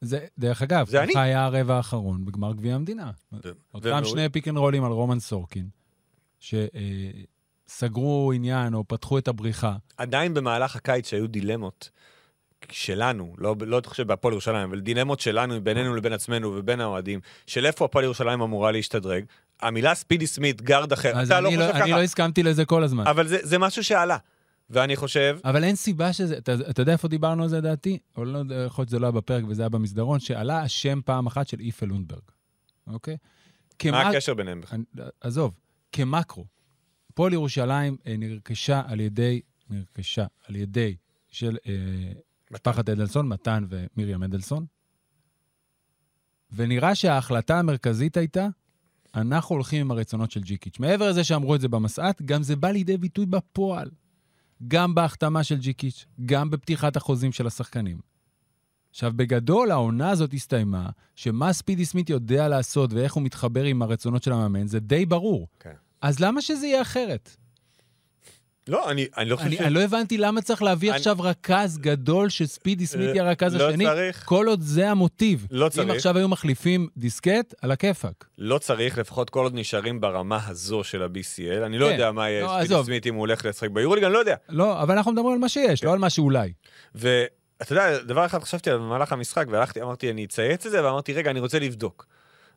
[0.00, 1.12] זה, דרך אגב, זה אני.
[1.12, 3.10] ככה היה הרבע האחרון בגמר גביע המדינה.
[3.74, 5.66] אותם ומעול- שני פיק אנד רולים על רומן סורקין,
[7.68, 9.76] שסגרו עניין או פתחו את הבריחה.
[9.96, 11.90] עדיין במהלך הקיץ שהיו דילמות,
[12.70, 17.66] שלנו, לא, לא חושב בהפועל ירושלים, אבל דילמות שלנו בינינו לבין עצמנו ובין האוהדים, של
[17.66, 19.24] איפה הפועל ירושלים אמורה להשתדרג.
[19.60, 22.82] המילה ספידי סמית, גארד אחר, אתה לא חושב לא, ככה, אני לא הסכמתי לזה כל
[22.82, 23.06] הזמן.
[23.06, 24.16] אבל זה, זה משהו שעלה.
[24.70, 26.38] ואני חושב, אבל אין סיבה שזה...
[26.38, 27.98] אתה, אתה יודע איפה דיברנו על זה, לדעתי?
[28.16, 31.26] או לא יודע, יכול להיות שזה לא היה בפרק וזה היה במסדרון, שעלה השם פעם
[31.26, 32.22] אחת של איפה לונדברג,
[32.86, 33.16] אוקיי?
[33.16, 34.80] מה כמק- הקשר ביניהם בכלל?
[35.20, 35.58] עזוב,
[35.92, 36.44] כמקרו,
[37.14, 40.96] פועל ירושלים אה, נרכשה על ידי, נרכשה על ידי
[41.28, 41.72] של אה,
[42.50, 44.66] משפחת אדלסון, מתן ומרים אדלסון,
[46.52, 48.48] ונראה שההחלטה המרכזית הייתה,
[49.14, 50.78] אנחנו הולכים עם הרצונות של ג'יקיץ'.
[50.78, 53.90] מעבר לזה שאמרו את זה במסעת, גם זה בא לידי ביטוי בפועל.
[54.68, 57.98] גם בהחתמה של ג'יקיץ', גם בפתיחת החוזים של השחקנים.
[58.90, 64.22] עכשיו, בגדול, העונה הזאת הסתיימה, שמה ספידי סמית יודע לעשות ואיך הוא מתחבר עם הרצונות
[64.22, 65.48] של המאמן, זה די ברור.
[65.60, 65.74] כן.
[66.00, 67.36] אז למה שזה יהיה אחרת?
[68.68, 69.60] לא, אני, אני לא חושב אני, ש...
[69.60, 73.68] אני לא הבנתי למה צריך להביא אני- עכשיו רכז גדול שספידי סמית יהיה הרכז לא
[73.68, 74.24] השני, צריך.
[74.24, 75.46] כל עוד זה המוטיב.
[75.50, 75.90] לא אם צריך.
[75.90, 78.24] עכשיו היו מחליפים דיסקט, על הכיפאק.
[78.38, 81.66] לא צריך, לפחות כל עוד נשארים ברמה הזו של ה-BCL.
[81.66, 81.92] אני לא כן.
[81.92, 82.86] יודע מה יהיה לא, ספידי עזוב.
[82.86, 84.34] סמית אם הוא הולך לשחק ביורוליג, אני לא יודע.
[84.48, 85.86] לא, אבל אנחנו מדברים על מה שיש, כן.
[85.86, 86.52] לא על מה שאולי.
[86.94, 87.16] ואתה
[87.72, 91.30] יודע, דבר אחד חשבתי עליו במהלך המשחק, והלכתי, אמרתי, אני אצייץ את זה, ואמרתי, רגע,
[91.30, 92.06] אני רוצה לבדוק.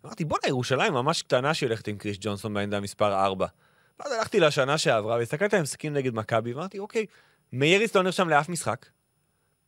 [0.05, 3.45] אמרתי, בואנה, ירושלים ממש קטנה שהיא הולכת עם קריס ג'ונסון בעמדה מספר 4.
[3.99, 7.05] ואז הלכתי לשנה שעברה, והסתכלתי על המשחקים נגד מכבי, ואמרתי, אוקיי,
[7.53, 8.85] מייריס לא נרשם לאף משחק.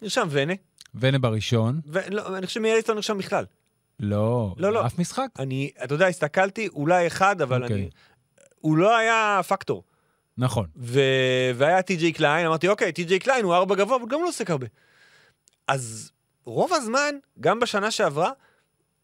[0.02, 0.54] נרשם ונה,
[0.96, 3.46] ונה בראשון, ואני חושב שמייריס לא נרשם בכלל.
[4.00, 4.86] לא, לא, לא.
[4.86, 5.28] אף משחק.
[5.40, 7.76] אני, אתה יודע, הסתכלתי, אולי אחד, אבל אוקיי.
[7.76, 7.90] אני...
[8.60, 9.84] הוא לא היה פקטור.
[10.38, 10.68] נכון.
[10.78, 11.00] ו...
[11.56, 14.68] והיה טי.ג'יי קליין, אמרתי, אוקיי, טי.ג'יי קליין הוא ארבע גבוה, אבל גם לא עוסק הרבה.
[15.68, 16.12] אז
[16.46, 18.32] רוב הזמן, גם בשנה שעברה,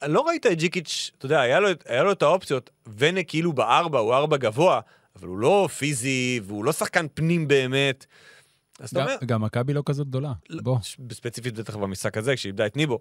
[0.04, 4.00] לא ראית את ג'יקיץ', אתה יודע, היה לו, היה לו את האופציות, ונה כאילו בארבע,
[4.00, 4.80] הוא ארבע גבוה,
[5.16, 8.06] אבל הוא לא פיזי, והוא לא שחקן פנים באמת.
[8.80, 10.34] אז אתה אומר, גם מכבי לא כזאת גדולה.
[10.50, 10.78] לא, בוא.
[11.12, 13.00] ספציפית בטח במשחק הזה, כשאיבדה את ניבו.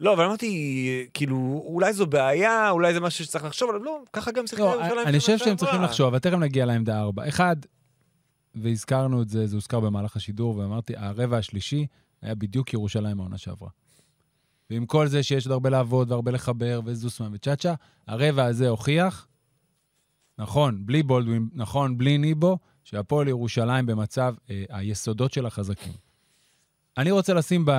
[0.00, 4.32] לא, אבל אמרתי, כאילו, אולי זו בעיה, אולי זה משהו שצריך לחשוב עליו, לא, ככה
[4.32, 5.82] גם שיחקה לא, ירושלים אני שנה חושב שהם צריכים.
[5.82, 7.28] לחשוב, אבל תכף נגיע לעמדה ארבע.
[7.28, 7.56] אחד,
[8.54, 11.86] והזכרנו את זה, זה הוזכר במהלך השידור, ואמרתי, הרבע השלישי
[12.22, 13.68] היה בדיוק ירושלים העונה שעברה.
[14.70, 17.74] ועם כל זה שיש עוד הרבה לעבוד והרבה לחבר, וזוסמן וצ'אצ'ה,
[18.06, 19.26] הרבע הזה הוכיח,
[20.38, 25.92] נכון, בלי בולדווין, נכון, בלי ניבו, שהפועל ירושלים במצב, אה, היסודות שלה חזקים.
[26.98, 27.72] אני רוצה לשים ב,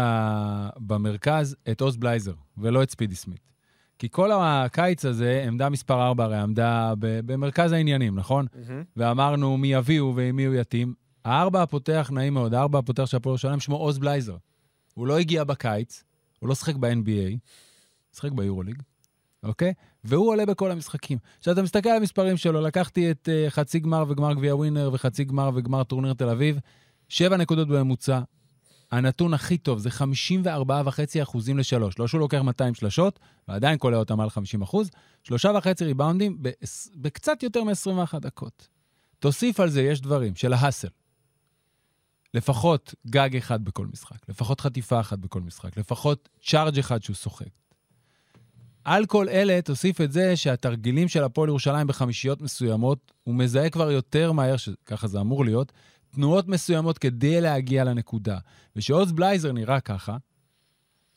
[0.77, 3.51] במרכז את עוז בלייזר, ולא את ספידי סמית.
[3.99, 8.45] כי כל הקיץ הזה, עמדה מספר 4 הרי עמדה ב- במרכז העניינים, נכון?
[8.55, 8.83] מהמם.
[8.97, 10.93] ואמרנו מי יביאו ועם מי הוא יתאים.
[11.25, 14.37] הארבע הפותח, נעים מאוד, הארבע הפותח של הפועל ירושלים, שמו עוז בלייזר.
[14.93, 16.03] הוא לא הגיע בקיץ,
[16.39, 17.37] הוא לא שיחק ב-NBA,
[18.13, 18.81] שיחק ביורוליג,
[19.43, 19.73] אוקיי?
[20.03, 21.17] והוא עולה בכל המשחקים.
[21.39, 25.23] עכשיו, אתה מסתכל על המספרים שלו, לקחתי את uh, חצי גמר וגמר גביע ווינר וחצי
[25.23, 26.59] גמר וגמר טורניר תל אביב,
[27.09, 28.19] שבע נקודות בממוצע.
[28.91, 31.99] הנתון הכי טוב זה 54.5 אחוזים לשלוש.
[31.99, 34.89] לא שהוא לוקח 200 שלשות, ועדיין קולע אותם על 50 אחוז,
[35.23, 36.37] שלושה וחצי ריבאונדים
[36.95, 38.67] בקצת יותר מ-21 דקות.
[39.19, 40.87] תוסיף על זה, יש דברים, של ההאסל.
[42.33, 47.62] לפחות גג אחד בכל משחק, לפחות חטיפה אחת בכל משחק, לפחות צ'ארג' אחד שהוא שוחק.
[48.85, 53.91] על כל אלה, תוסיף את זה שהתרגילים של הפועל ירושלים בחמישיות מסוימות, הוא מזהה כבר
[53.91, 55.71] יותר מהר, שככה זה אמור להיות,
[56.15, 58.37] תנועות מסוימות כדי להגיע לנקודה.
[58.75, 60.17] ושעוז בלייזר נראה ככה,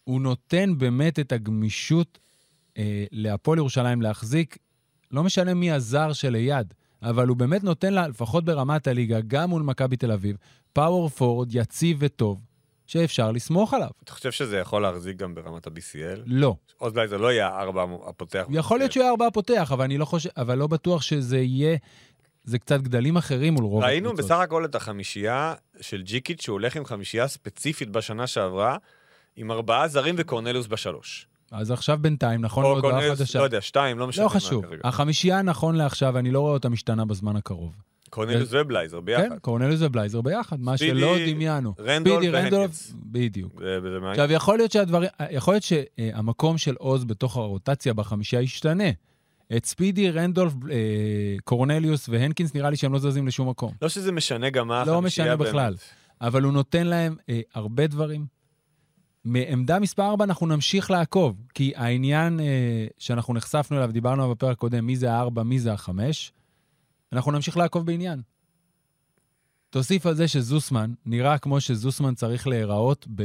[0.05, 2.19] הוא נותן באמת את הגמישות
[2.79, 4.59] אה, להפועל ירושלים להחזיק,
[5.11, 9.63] לא משנה מי הזר שליד, אבל הוא באמת נותן לה, לפחות ברמת הליגה, גם מול
[9.63, 10.37] מכבי תל אביב,
[10.73, 12.41] פאוור פורד יציב וטוב,
[12.87, 13.89] שאפשר לסמוך עליו.
[14.05, 16.21] אתה חושב שזה יכול להחזיק גם ברמת ה-BCL?
[16.27, 16.57] לא.
[16.79, 18.47] עוז בלייזר לא יהיה הארבע הפותח.
[18.51, 21.77] יכול להיות שהוא יהיה ארבעה פותח, אבל אני לא חושב, אבל לא בטוח שזה יהיה,
[22.45, 24.31] זה קצת גדלים אחרים מול רוב ראינו הקבוצות.
[24.31, 28.77] בסך הכל את החמישייה של ג'יקיץ', שהוא הולך עם חמישייה ספציפית בשנה שעברה,
[29.37, 31.27] עם ארבעה זרים וקורנליוס בשלוש.
[31.51, 33.37] אז עכשיו בינתיים, נכון או הודעה קורנליוס.
[33.37, 34.65] לא יודע, שתיים, לא משנה לא חשוב.
[34.85, 37.73] החמישייה, נכון לעכשיו, אני לא רואה אותה משתנה בזמן הקרוב.
[38.11, 39.29] קורנליוס ובלייזר ביחד.
[39.29, 41.75] כן, קורנליוס ובלייזר ביחד, מה שלא דמיינו.
[41.81, 42.93] רנדולף והנקינס.
[42.97, 43.63] בדיוק.
[44.11, 48.91] עכשיו, יכול להיות שהדברים, יכול להיות שהמקום של עוז בתוך הרוטציה בחמישייה ישתנה.
[49.57, 53.73] את ספידי, רנדולף, אה, קורנליוס והנקינס, נראה לי שהם לא זזים לשום מקום.
[53.83, 55.49] לא שזה משנה גם מה לא החמישייה משנה באמת.
[55.49, 55.75] בכלל.
[56.21, 58.27] אבל הוא נותן להם אה, הרבה דברים.
[59.25, 64.59] מעמדה מספר 4 אנחנו נמשיך לעקוב, כי העניין אה, שאנחנו נחשפנו אליו, דיברנו עליו בפרק
[64.59, 66.33] קודם, מי זה הארבע, מי זה החמש,
[67.13, 68.23] אנחנו נמשיך לעקוב בעניין.
[69.71, 73.23] תוסיף על זה שזוסמן נראה כמו שזוסמן צריך להיראות ב-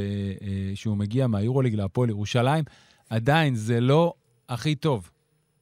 [0.86, 2.64] אה, מגיע מהיורוליג להפועל ירושלים,
[3.10, 4.14] עדיין זה לא
[4.48, 5.10] הכי טוב.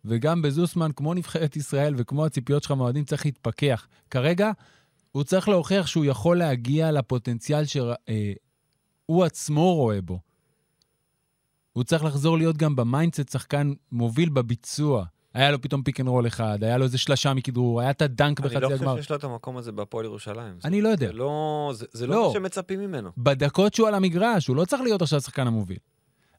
[0.05, 3.87] וגם בזוסמן, כמו נבחרת ישראל וכמו הציפיות שלך מהאוהדים, צריך להתפכח.
[4.11, 4.51] כרגע,
[5.13, 7.93] הוא צריך להוכיח שהוא יכול להגיע לפוטנציאל שהוא
[9.07, 10.21] הוא עצמו רואה בו.
[11.73, 15.05] הוא צריך לחזור להיות גם ב mindset שחקן מוביל בביצוע.
[15.35, 18.41] היה לו פתאום פיק אנד רול אחד, היה לו איזה שלשה מכדרור, היה את הדנק
[18.41, 18.91] אני בחצי לא הגמר.
[18.91, 20.55] חושב שיש לו את המקום הזה בהפועל ירושלים.
[20.65, 21.07] אני לא יודע.
[21.07, 22.15] זה לא, זה, זה לא.
[22.15, 23.11] לא מה שמצפים ממנו.
[23.19, 25.79] בדקות שהוא על המגרש, הוא לא צריך להיות עכשיו השחקן המוביל.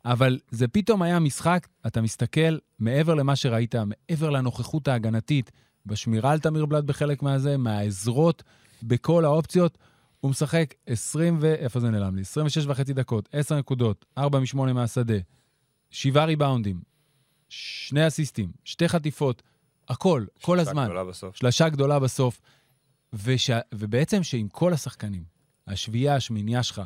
[0.05, 5.51] אבל זה פתאום היה משחק, אתה מסתכל, מעבר למה שראית, מעבר לנוכחות ההגנתית,
[5.85, 8.43] בשמירה על תמיר בלאט בחלק מהזה, מהעזרות
[8.83, 9.77] בכל האופציות,
[10.19, 11.53] הוא משחק 20 ו...
[11.53, 12.21] איפה זה נעלם לי?
[12.21, 15.17] 26 וחצי דקות, 10 נקודות, 4 מ-8 מהשדה,
[15.89, 16.81] 7 ריבאונדים,
[17.51, 19.41] שני אסיסטים, שתי חטיפות,
[19.89, 20.85] הכל, כל שלושה הזמן.
[20.85, 21.35] גדולה בסוף.
[21.35, 22.41] שלשה גדולה בסוף.
[23.13, 23.49] וש...
[23.75, 25.23] ובעצם שעם כל השחקנים,
[25.67, 26.81] השביעייה, השמינייה שלך,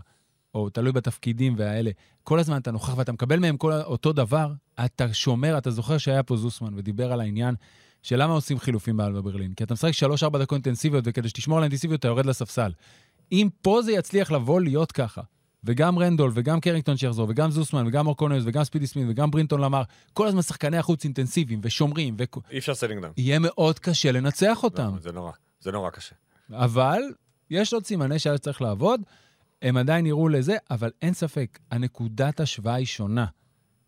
[0.54, 1.92] או תלוי בתפקידים והאלה,
[2.24, 4.54] כל הזמן אתה נוכח ואתה מקבל מהם כל אותו דבר,
[4.86, 7.56] אתה שומר, אתה זוכר שהיה פה זוסמן ודיבר על העניין
[8.04, 9.54] של למה עושים חילופים באלבה ברלין.
[9.54, 9.92] כי אתה משחק
[10.24, 12.72] 3-4 דקות אינטנסיביות, וכדי שתשמור על האינטנסיביות אתה יורד לספסל.
[13.32, 15.22] אם פה זה יצליח לבוא להיות ככה,
[15.66, 19.82] וגם רנדולף, וגם קרינגטון שיחזור, וגם זוסמן, וגם קורנליוס, וגם ספידי סמית, וגם ברינטון למר,
[20.14, 23.14] כל הזמן שחקני החוץ אינטנסיביים ושומרים, ויהיה אי אפשר slowing down.
[23.40, 24.92] מאוד קשה לנצח אותם.
[24.96, 26.16] לא, זה נורא, זה נורא קשה.
[26.52, 27.02] אבל
[27.50, 29.02] יש עוד סימני שהיה צריך לעבוד,
[29.62, 33.26] הם עדיין יראו לזה, אבל אין ספק, הנקודת השוואה היא שונה.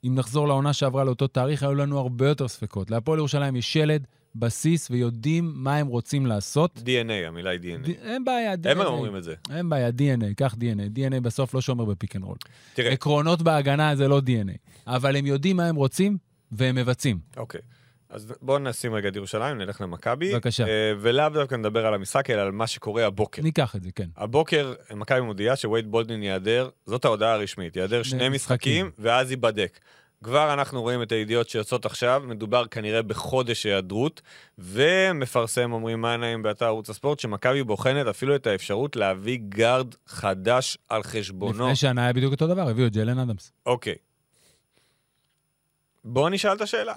[0.04, 2.92] אם נחזור לעונה שעברה לאותו תאריך, היו לנו הרבה יותר ספקות.
[2.92, 4.08] להפועל ירושלים יש שלד,
[4.40, 6.78] בסיס, ויודעים מה הם רוצים לעשות.
[6.78, 7.88] DNA, המילה היא DNA.
[7.90, 8.70] ד- אין בעיה, DNA.
[8.70, 9.34] הם אומרים את זה.
[9.56, 10.98] אין בעיה, DNA, קח DNA.
[10.98, 12.38] DNA בסוף לא שומר בפיק אנד רול.
[12.74, 14.58] תראה, עקרונות בהגנה זה לא DNA.
[14.88, 16.18] אבל הם יודעים מה הם רוצים,
[16.52, 17.20] והם מבצעים.
[17.38, 17.62] אוקיי.
[18.10, 20.34] אז בואו נשים רגע את ירושלים, נלך למכבי.
[20.34, 20.68] בבקשה.
[20.68, 23.42] אה, ולאו דווקא נדבר על המשחק, אלא על מה שקורה הבוקר.
[23.42, 24.08] ניקח את זה, כן.
[24.18, 28.30] הבוקר מכבי מודיעה שווייד בולדין ייעדר, זאת ההודעה הרשמית, ייעדר שני.
[28.30, 29.80] משחקים, ואז ייבדק.
[30.24, 34.22] כבר אנחנו רואים את הידיעות שיוצאות עכשיו, מדובר כנראה בחודש היעדרות,
[34.58, 41.04] ומפרסם, אומרים מאניים באתר ערוץ הספורט, שמכבי בוחנת אפילו את האפשרות להביא גארד חדש על
[41.04, 41.64] חשבונו.
[41.64, 43.52] לפני שנה היה בדיוק אותו דבר, הביאו את ג'לן אדמס.
[43.66, 43.96] אוקיי.
[46.04, 46.96] בואו נשאל את השאלה.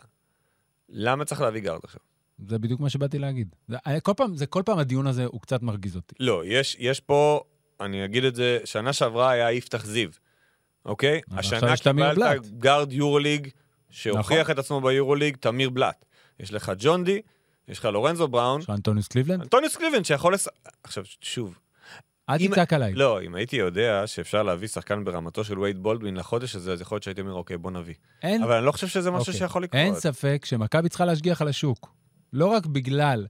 [0.88, 2.00] למה צריך להביא גארד עכשיו?
[2.48, 3.54] זה בדיוק מה שבאתי להגיד.
[3.68, 6.14] זה, כל פעם, זה, כל פעם הדיון הזה הוא קצת מרגיז אותי.
[6.20, 7.40] לא, יש, יש פה,
[7.80, 10.08] אני אגיד את זה, שנה שעברה היה יפתח זיו,
[10.84, 11.20] אוקיי?
[11.32, 12.46] השנה קיבלת.
[12.58, 13.48] גארד יורוליג,
[13.90, 14.52] שהוכיח נכון.
[14.52, 16.04] את עצמו ביורוליג, תמיר בלאט.
[16.40, 17.20] יש לך ג'ון די,
[17.68, 19.40] יש לך לורנזו בראון, יש לך אנטוניוס קליבלנד?
[19.42, 20.48] אנטוניוס קליבלנד שיכול לס...
[20.82, 21.58] עכשיו, שוב,
[22.30, 22.92] אל אם- תצעק עליי.
[22.94, 26.96] לא, אם הייתי יודע שאפשר להביא שחקן ברמתו של וייד בולדווין לחודש הזה, אז יכול
[26.96, 27.94] להיות שהייתי אומר, אוקיי, בוא נביא.
[28.22, 29.34] אין, אבל אני לא חושב שזה משהו אוקיי.
[29.34, 29.80] שיכול לקרות.
[29.80, 31.92] אין ספק שמכבי צריכה להשגיח על השוק.
[32.32, 33.26] לא רק בגלל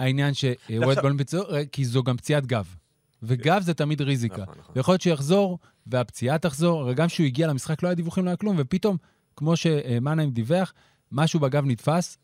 [0.00, 2.74] העניין שוייד עכשיו- בולן פיצור, כי זו גם פציעת גב.
[3.22, 4.42] וגב זה תמיד ריזיקה.
[4.42, 4.72] נכון, נכון.
[4.76, 8.36] ויכול להיות שיחזור, והפציעה תחזור, הרי גם כשהוא הגיע למשחק לא היה דיווחים, לא היה
[8.36, 8.96] כלום, ופתאום,
[9.36, 10.72] כמו שמאנהיים דיווח,
[11.12, 12.18] משהו בגב נתפס,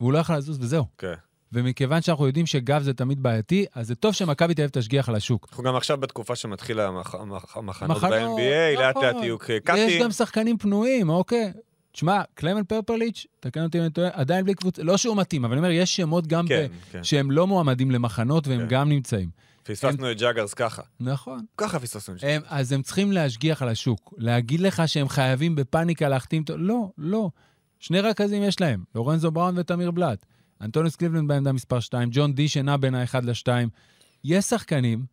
[0.00, 0.84] והוא לא יכול לזוז וזהו.
[0.98, 1.12] כן.
[1.52, 5.46] ומכיוון שאנחנו יודעים שגב זה תמיד בעייתי, אז זה טוב שמכבי תאהב תשגיח על השוק.
[5.50, 9.06] אנחנו גם עכשיו בתקופה שמתחיל המח- המח- המחנות מחנות, ב-NBA, לאט נכון.
[9.06, 10.02] לאט יהיו יש קאטים.
[10.02, 11.52] גם שחקנים פנויים, אוקיי.
[11.92, 15.52] תשמע, קלמן פרפליץ', תקן אותי אם אני טועה, עדיין בלי קבוצה, לא שהוא מתאים, אבל
[15.52, 17.04] אני אומר, יש שמות גם כן, ב- כן.
[17.04, 18.66] שהם לא מועמדים למחנות והם כן.
[18.68, 19.30] גם נמצאים.
[19.72, 20.82] פספסנו את ג'אגרס ככה.
[21.00, 21.44] נכון.
[21.56, 22.46] ככה פספסנו את הם, ג'אגרס.
[22.52, 24.14] אז הם צריכים להשגיח על השוק.
[24.18, 27.30] להגיד לך שהם חייבים בפאניקה להחתים לא, לא.
[27.78, 30.26] שני רכזים יש להם, לורנזו בראון ותמיר בלאט.
[30.60, 33.68] אנטוניוס קליבלנד בעמדה מספר 2, ג'ון די שנע בין האחד לשתיים.
[34.24, 35.04] יש שחקנים,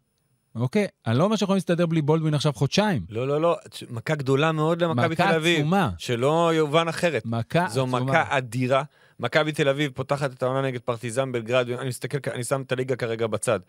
[0.55, 3.05] אוקיי, אני לא אומר שיכולים להסתדר בלי בולדווין עכשיו חודשיים.
[3.09, 3.57] לא, לא, לא,
[3.89, 5.59] מכה גדולה מאוד למכבי מכה תל אביב.
[5.59, 5.89] עצומה.
[5.97, 7.25] שלא יובן אחרת.
[7.25, 7.99] מכה זו עצומה.
[7.99, 8.83] מכה אדירה.
[9.19, 12.95] מכבי תל אביב פותחת את העונה נגד פרטיזן בלגרד, אני מסתכל, אני שם את הליגה
[12.95, 13.59] כרגע בצד.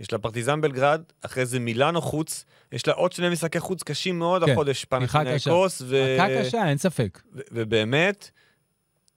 [0.00, 4.18] יש לה פרטיזן בלגרד, אחרי זה מילאנו חוץ, יש לה עוד שני משחקי חוץ קשים
[4.18, 6.16] מאוד כן, החודש, פנתינאיקוס, ו...
[6.16, 7.22] מכה קשה, אין ספק.
[7.34, 8.30] ו- ובאמת,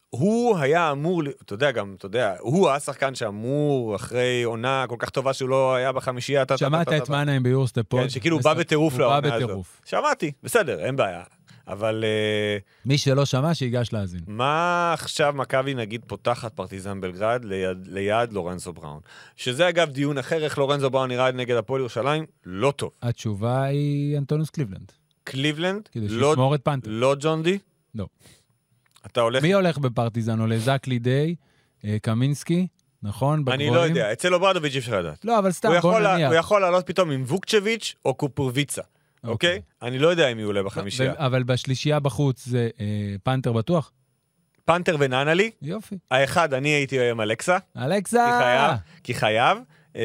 [0.10, 5.10] הוא היה אמור, אתה יודע, גם, אתה יודע, הוא השחקן שאמור, אחרי עונה כל כך
[5.10, 7.12] טובה שהוא לא היה בחמישייה, שמעת את טה.
[7.12, 8.02] מאנהיים ב Eurostep Pod?
[8.02, 9.66] כן, שכאילו הוא בא בטירוף לעונה הזאת.
[9.86, 11.24] שמעתי, בסדר, אין בעיה.
[11.68, 14.22] אבל אה, מי שלא שמע, שיגש להאזין.
[14.28, 19.00] מה עכשיו מכבי נגיד פותחת פרטיזן בלגרד ליד, ליד לורנזו בראון?
[19.36, 22.26] שזה אגב דיון אחר, איך לורנזו בראון נראה נגד הפועל ירושלים?
[22.46, 22.92] לא טוב.
[23.02, 24.92] התשובה היא אנטוניוס קליבלנד.
[25.24, 26.90] קליבלנד, כדי לא, שישמור את פנתר.
[26.92, 27.58] לא ג'ון די?
[27.96, 28.08] לא.
[29.06, 29.44] אתה הולך...
[29.44, 30.40] מי הולך בפרטיזן?
[30.40, 31.36] עולה זק לידיי,
[31.86, 32.68] אה, קמינסקי,
[33.04, 33.40] נכון?
[33.40, 33.74] אני בגבוהים?
[33.74, 35.26] לא יודע, אצל אוברדוביץ' אי אפשר לדעת.
[35.26, 36.30] לא, אבל סתם, בוא נניח.
[36.30, 38.82] הוא יכול לעלות פתאום עם ווקצ'ביץ' או קופורביצה,
[39.28, 39.62] אוקיי?
[39.82, 41.12] אני לא יודע אם יעולה בחמישייה.
[41.12, 43.92] ו- אבל בשלישייה בחוץ זה אה, פנתר בטוח?
[44.66, 45.98] פנתר ונאנלי, יופי.
[46.12, 48.40] האחד, אני הייתי עם אלכסה, כי אלכסה!
[48.40, 49.58] חייב, כי חייב.
[49.96, 50.02] אמ,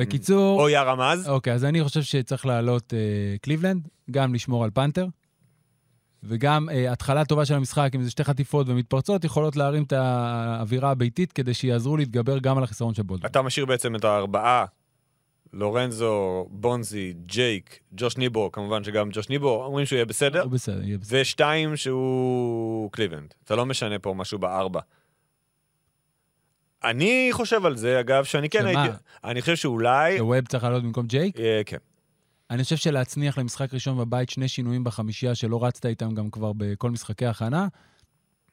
[0.00, 1.28] בקיצור, או יא רמז.
[1.28, 5.06] אוקיי, אז אני חושב שצריך לעלות אה, קליבלנד, גם לשמור על פנתר,
[6.22, 10.90] וגם אה, התחלה טובה של המשחק, אם זה שתי חטיפות ומתפרצות, יכולות להרים את האווירה
[10.90, 13.30] הביתית כדי שיעזרו להתגבר גם על החיסרון של בולדווין.
[13.30, 14.64] אתה משאיר בעצם את הארבעה
[15.52, 20.82] לורנזו, בונזי, ג'ייק, ג'וש ניבו, כמובן שגם ג'וש ניבו, אומרים שהוא יהיה בסדר, הוא בסדר,
[20.82, 21.20] יהיה בסדר.
[21.20, 23.34] ושתיים שהוא קליבלנד.
[23.44, 24.80] אתה לא משנה פה משהו בארבע.
[26.84, 28.82] אני חושב על זה, אגב, שאני כן שמה?
[28.82, 28.96] הייתי...
[29.24, 30.18] אני חושב שאולי...
[30.18, 31.40] שווב צריך לעלות במקום ג'ייק?
[31.40, 31.76] אה, כן.
[32.50, 36.90] אני חושב שלהצניח למשחק ראשון בבית שני שינויים בחמישייה שלא רצת איתם גם כבר בכל
[36.90, 37.68] משחקי הכנה,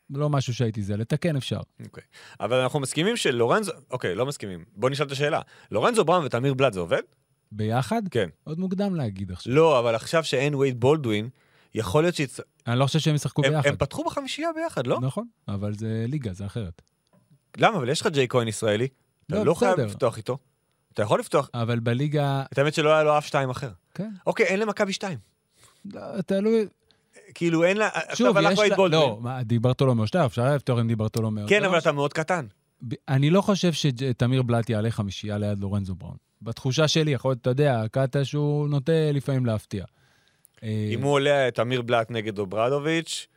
[0.10, 1.60] לא משהו שהייתי זה, לתקן אפשר.
[1.86, 2.04] אוקיי.
[2.40, 3.72] אבל אנחנו מסכימים שלורנזו...
[3.92, 4.66] אוקיי, לא מסכימים.
[4.76, 5.42] בוא נשאל את השאלה.
[5.72, 7.02] לורנזו בראון ותמיר בלאט זה עובד?
[7.52, 8.02] ביחד?
[8.12, 8.30] כן.
[8.44, 9.54] עוד מוקדם להגיד עכשיו.
[9.54, 11.30] לא, אבל עכשיו שאין וייד בולדווין,
[11.76, 12.40] יכול להיות שיצ...
[12.68, 13.70] אני לא חושב שהם ישחקו הם, ביחד.
[13.70, 15.00] הם פתחו בחמישייה ביחד, לא?
[15.02, 16.82] נכון, אבל זה ליגה, זה אחרת.
[17.58, 17.78] למה?
[17.78, 18.88] אבל יש לך ג'יי כהן ישראלי.
[19.28, 19.86] אתה לא, לא חייב בסדר.
[19.86, 20.38] לפתוח איתו.
[20.94, 21.50] אתה יכול לפתוח.
[21.54, 23.72] אבל בליגה, את האמת שלא היה לו אף שתיים אחר.
[23.94, 25.18] כן, אוקיי, אין למכבי שתיים.
[25.86, 26.68] לא, תלוי.
[27.36, 27.90] כאילו, אין לה...
[28.14, 28.88] שוב, הלך יש לה...
[28.88, 31.48] לא, מה, דיברטולומיאו שתיים, אפשר לפתוח עם דיברטולומיאו.
[31.48, 32.46] כן, אבל לא אתה מאוד קטן.
[33.08, 36.18] אני לא חושב שתמיר בלאט יעלה חמישייה ליד לורנזו בראון.
[36.42, 39.86] בתחושה שלי, יכול להיות, אתה יודע, קאטה שהוא נוטה לפעמים להפתיע.
[40.64, 43.28] אה, אם הוא עולה עם תמיר בלאט נגד אוברדוביץ',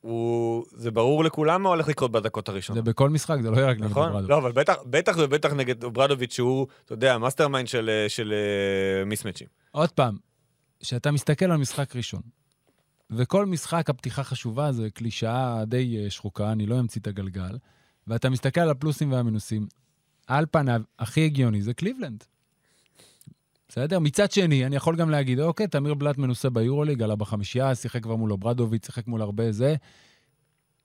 [0.00, 0.64] הוא...
[0.72, 2.84] זה ברור לכולם מה הולך לקרות בדקות הראשונות.
[2.84, 4.08] זה בכל משחק, זה לא יהיה רק נגד נכון?
[4.08, 4.30] אוברדוב.
[4.30, 9.04] לא, אבל בטח, בטח ובטח נגד אוברדוביץ', שהוא, אתה יודע, mastermind של, אה, של אה,
[9.04, 9.46] mismatch ים.
[9.70, 10.16] עוד פעם,
[10.80, 12.22] כשאתה מסתכל על משחק ראשון,
[13.16, 17.58] וכל משחק הפתיחה חשובה, זה קלישאה די אה, שחוקה, אני לא אמציא את הגלגל,
[18.06, 19.66] ואתה מסתכל על הפלוסים והמינוסים,
[20.26, 22.24] על פניו, הכי הגיוני זה קליבלנד.
[23.68, 23.98] בסדר?
[23.98, 28.16] מצד שני, אני יכול גם להגיד, אוקיי, תמיר בלאט מנוסה ביורוליג, עלה בחמישייה, שיחק כבר
[28.16, 29.74] מול אוברדוביץ', שיחק מול הרבה זה,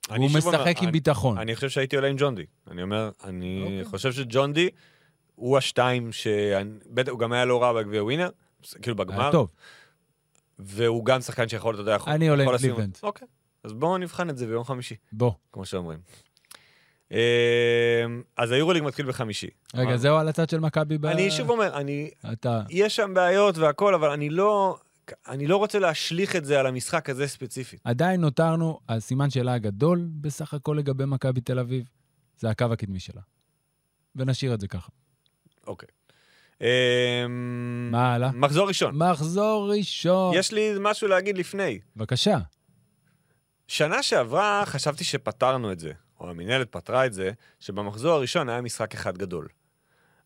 [0.09, 1.37] הוא שוב אומר, משחק עם אני- ביטחון.
[1.37, 2.45] אני חושב שהייתי עולה עם ג'ון די.
[2.71, 3.85] אני אומר, אני אוקיי.
[3.85, 4.69] חושב שג'ון די
[5.35, 6.27] הוא השתיים ש...
[7.09, 8.29] הוא גם היה לא רע בגביע ווינר,
[8.81, 9.47] כאילו היה בגמר, טוב.
[10.59, 12.13] והוא גם שחקן שיכול, אתה יודע, יכול...
[12.13, 12.97] אני עולה עם קליבלנד.
[13.03, 13.27] אוקיי,
[13.63, 15.31] אז בואו נבחן את זה ביום חמישי, בוא.
[15.51, 15.99] כמו שאומרים.
[17.11, 17.17] אמ,
[18.37, 19.47] אז היורוליג מתחיל בחמישי.
[19.75, 21.05] רגע, זהו על הצד של מכבי ב...
[21.05, 22.09] אני שוב אומר, אני...
[22.33, 22.61] אתה...
[22.69, 24.77] יש שם בעיות והכל, אבל אני לא...
[25.27, 27.81] אני לא רוצה להשליך את זה על המשחק הזה ספציפית.
[27.83, 31.89] עדיין נותרנו, הסימן שאלה הגדול בסך הכל לגבי מכבי תל אביב,
[32.37, 33.21] זה הקו הקדמי שלה.
[34.15, 34.89] ונשאיר את זה ככה.
[35.67, 35.89] אוקיי.
[36.61, 36.67] אמ,
[37.91, 38.31] מה הלאה?
[38.33, 38.95] מחזור ראשון.
[38.97, 40.33] מחזור ראשון.
[40.35, 41.79] יש לי משהו להגיד לפני.
[41.95, 42.37] בבקשה.
[43.67, 48.93] שנה שעברה חשבתי שפתרנו את זה, או המינהלת פתרה את זה, שבמחזור הראשון היה משחק
[48.93, 49.47] אחד גדול.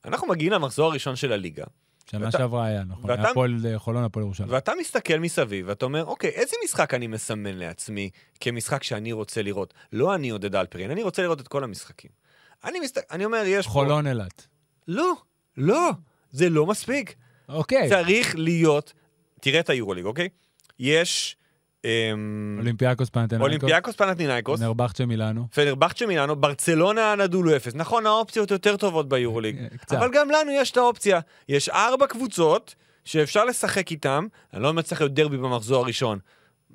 [0.06, 1.64] אנחנו מגיעים למחזור הראשון של הליגה,
[2.12, 3.10] שנה ואתה- שעברה היה, נכון.
[3.10, 4.50] ואתה- היה הפועל אה, חולון, הפועל ירושלים.
[4.52, 8.10] ואתה מסתכל מסביב, ואתה אומר, אוקיי, איזה משחק אני מסמן לעצמי
[8.40, 9.74] כמשחק שאני רוצה לראות?
[9.94, 12.12] לא אני עודד אלפרין, אני רוצה לראות את כל המשחקים.
[12.66, 12.98] אני, מסת...
[13.12, 13.72] אני אומר, יש פה...
[13.72, 14.48] חולון אילת.
[14.88, 15.14] לא,
[15.58, 15.90] לא,
[16.32, 17.16] זה לא מספיק.
[17.50, 17.90] אוקיי.
[17.90, 18.94] צריך להיות...
[19.42, 20.30] תראה את היורוליג, אוקיי?
[20.80, 21.38] יש...
[21.86, 23.46] אמ, אולימפיאקוס פנאתינאיקוס.
[23.46, 25.48] אולימפיאקוס פנאתינאיקוס, פנרבחצ'ה מילאנו.
[25.54, 27.76] פנרבחצ'ה מילאנו, ברצלונה אנדולו אפס.
[27.76, 29.98] נכון, האופציות יותר טובות ביורוליג, אה, קצת.
[29.98, 31.20] אבל גם לנו יש את האופציה.
[31.50, 32.76] יש ארבע קבוצות
[33.06, 36.20] שאפשר לשחק איתם, אני לא אומר צריך להיות דרבי במחזור הראשון.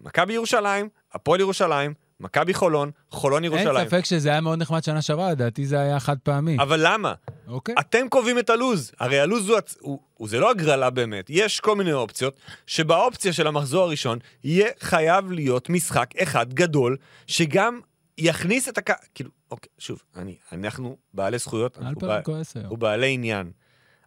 [0.03, 3.89] מכבי ירושלים, הפועל ירושלים, מכבי חולון, חולון אין ירושלים.
[3.89, 6.57] ספק שזה היה מאוד נחמד שנה שעברה, לדעתי זה היה חד פעמי.
[6.61, 7.15] אבל למה?
[7.49, 7.75] אוקיי.
[7.81, 8.93] אתם קובעים את הלוז.
[9.01, 11.27] הרי הלוז הוא, הוא, הוא זה לא הגרלה באמת.
[11.29, 16.97] יש כל מיני אופציות, שבאופציה של המחזור הראשון יהיה חייב להיות משחק אחד גדול,
[17.27, 17.81] שגם
[18.19, 18.95] יכניס את הקה...
[19.15, 22.73] כאילו, אוקיי, שוב, אני, אנחנו בעלי זכויות, אנחנו אלפרין בעל, כועס היום.
[22.73, 23.51] ובעלי עניין.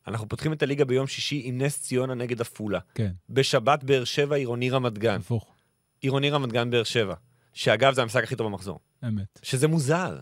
[0.08, 2.80] אנחנו פותחים את הליגה ביום שישי עם נס ציונה נגד עפולה.
[2.96, 5.20] כן, בשבת באר שבע עירוני רמת גן.
[5.20, 5.56] הפוך.
[6.02, 7.14] עירוני רמת גן באר שבע.
[7.60, 8.80] שאגב, זה המשחק הכי טוב במחזור.
[9.08, 9.40] אמת.
[9.44, 10.20] שזה מוזר.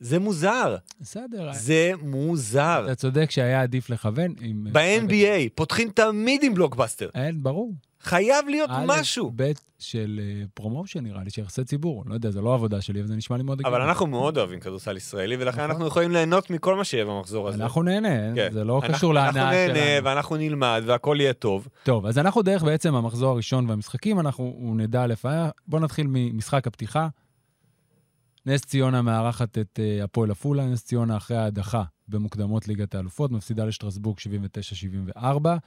[0.00, 0.76] זה מוזר.
[1.00, 1.50] בסדר.
[1.52, 2.82] זה מוזר.
[2.86, 4.66] אתה צודק שהיה עדיף לכוון עם...
[4.72, 7.10] ב-NBA פותחים תמיד עם בלוקבאסטר.
[7.14, 7.72] אין, ברור.
[8.02, 9.32] חייב להיות א', משהו.
[9.36, 12.04] ב' של אה, promotion נראה לי, של יחסי ציבור.
[12.06, 13.88] לא יודע, זה לא עבודה שלי, אבל זה נשמע לי מאוד אבל הגיוני.
[13.90, 15.70] אנחנו מאוד אוהבים כדורסל ישראלי, ולכן נכון.
[15.70, 17.62] אנחנו יכולים ליהנות מכל מה שיהיה במחזור הזה.
[17.62, 18.48] אנחנו נהנה, כן.
[18.52, 20.04] זה לא אנחנו- קשור להנאה אנחנו נהנה שלנו.
[20.06, 21.68] ואנחנו נלמד והכל יהיה טוב.
[21.82, 25.50] טוב, אז אנחנו דרך בעצם המחזור הראשון והמשחקים, אנחנו נדע לפעמים.
[25.66, 27.08] בואו נתחיל ממשחק הפתיחה.
[28.46, 33.64] נס ציונה מארחת את אה, הפועל עפולה, נס ציונה אחרי ההדחה במוקדמות ליגת האלופות, מפסידה
[33.64, 34.18] לשטרסבורג
[35.16, 35.20] 79-74,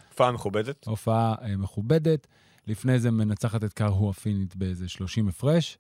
[0.09, 0.85] הופעה מכובדת.
[0.85, 2.27] הופעה אה, מכובדת.
[2.67, 5.77] לפני זה מנצחת את קרהו הפינית באיזה 30 הפרש.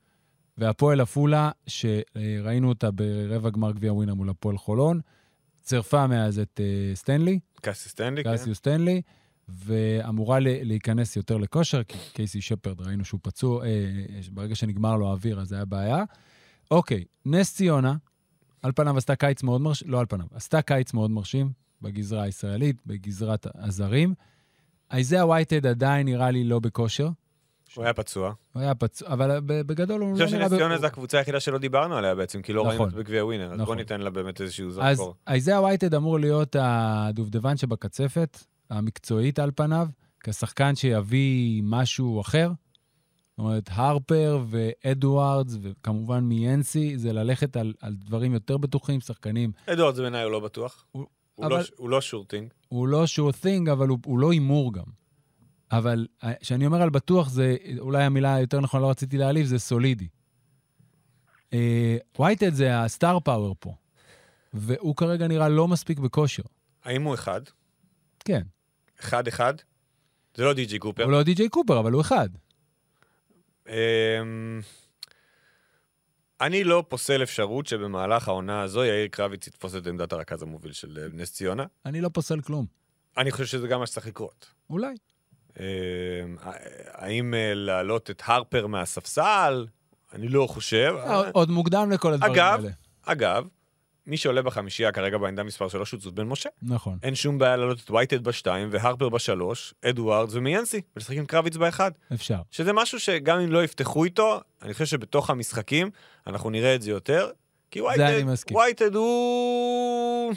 [0.57, 4.99] והפועל עפולה, שראינו אותה ברבע גמר גביע ווינר מול הפועל חולון,
[5.61, 8.33] צירפה מאז את אה, סטנלי, קאסי סטנלי, כן.
[8.33, 9.01] קסיוס סטנלי,
[9.49, 15.09] ואמורה להיכנס יותר לכושר, כי קייסי שפרד, ראינו שהוא פצוע, אה, אה, ברגע שנגמר לו
[15.09, 16.03] האוויר, אז זה היה בעיה.
[16.71, 17.95] אוקיי, נס ציונה,
[18.65, 21.51] על פניו עשתה קיץ מאוד מרשים, לא על פניו, עשתה קיץ מאוד מרשים
[21.81, 24.13] בגזרה הישראלית, בגזרת הזרים.
[24.93, 27.09] איזאה וייטד עדיין נראה לי לא בכושר.
[27.75, 28.33] הוא היה פצוע.
[28.53, 30.47] הוא היה פצוע, אבל בגדול הוא אני לא חושב נראה...
[30.47, 32.87] שנס ב- ציונה זו הקבוצה היחידה שלא דיברנו עליה בעצם, כי לא ראינו נכון.
[32.87, 33.77] אותה בגביע ווינר, אז בוא נכון.
[33.77, 35.15] ניתן לה באמת איזשהו אז זרקור.
[35.27, 38.39] איזאה וייטד אמור להיות הדובדבן שבקצפת.
[38.69, 39.87] המקצועית על פניו,
[40.19, 42.51] כשחקן שיביא משהו אחר.
[43.37, 49.51] זאת אומרת, הרפר ואדוארדס, וכמובן מיאנסי, זה ללכת על, על דברים יותר בטוחים, שחקנים.
[49.65, 50.85] אדוארדס בעיניי הוא לא בטוח.
[50.91, 51.05] הוא-
[51.35, 52.49] הוא אבל- לא- הוא לא שורטינג.
[52.67, 54.83] הוא לא sure thing, אבל הוא, הוא לא הימור גם.
[55.71, 59.59] אבל אה, כשאני אומר על בטוח, זה אולי המילה היותר נכונה, לא רציתי להעליב, זה
[59.59, 60.07] סולידי.
[61.53, 63.73] אה, וייטד זה הסטאר פאוור פה,
[64.53, 66.43] והוא כרגע נראה לא מספיק בכושר.
[66.83, 67.41] האם הוא אחד?
[68.25, 68.41] כן,
[68.99, 69.53] אחד אחד?
[70.35, 71.03] זה לא די.ג'י קופר.
[71.03, 72.29] הוא לא די.ג'יי קופר, אבל הוא אחד.
[73.69, 74.61] אמ,
[76.41, 80.99] אני לא פוסל אפשרות שבמהלך העונה הזו יאיר קרביץ יתפוס את עמדת הרכז המוביל של
[81.01, 81.65] אה, נס ציונה.
[81.85, 82.65] אני לא פוסל כלום.
[83.17, 84.45] אני חושב שזה גם מה שצריך לקרות.
[84.69, 84.95] אולי.
[85.59, 85.63] אמ,
[86.91, 89.67] האם אה, להעלות את הרפר מהספסל?
[90.13, 90.95] אני לא חושב.
[90.97, 92.71] אה, עוד מוקדם לכל הדברים אגב, האלה.
[93.03, 93.47] אגב,
[94.07, 96.49] מי שעולה בחמישייה כרגע בעמדה מספר 3 הוא צוד בן משה.
[96.61, 96.97] נכון.
[97.03, 101.91] אין שום בעיה להעלות את וייטד בשתיים והרפר בשלוש, אדוארדס ומיאנסי, ולשחק עם קרביץ באחד.
[102.13, 102.41] אפשר.
[102.51, 105.89] שזה משהו שגם אם לא יפתחו איתו, אני חושב שבתוך המשחקים
[106.27, 107.29] אנחנו נראה את זה יותר.
[107.71, 108.57] כי אני וייטהד, מסכים.
[108.57, 110.33] וייטהד הוא...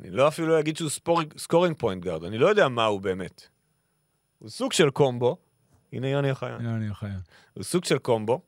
[0.00, 0.90] אני לא אפילו אגיד שהוא
[1.36, 3.48] scoring point guard, אני לא יודע מה הוא באמת.
[4.38, 5.36] הוא סוג של קומבו,
[5.92, 7.20] הנה יוני אוחיון, אני אוחיון.
[7.54, 8.40] הוא סוג של קומבו,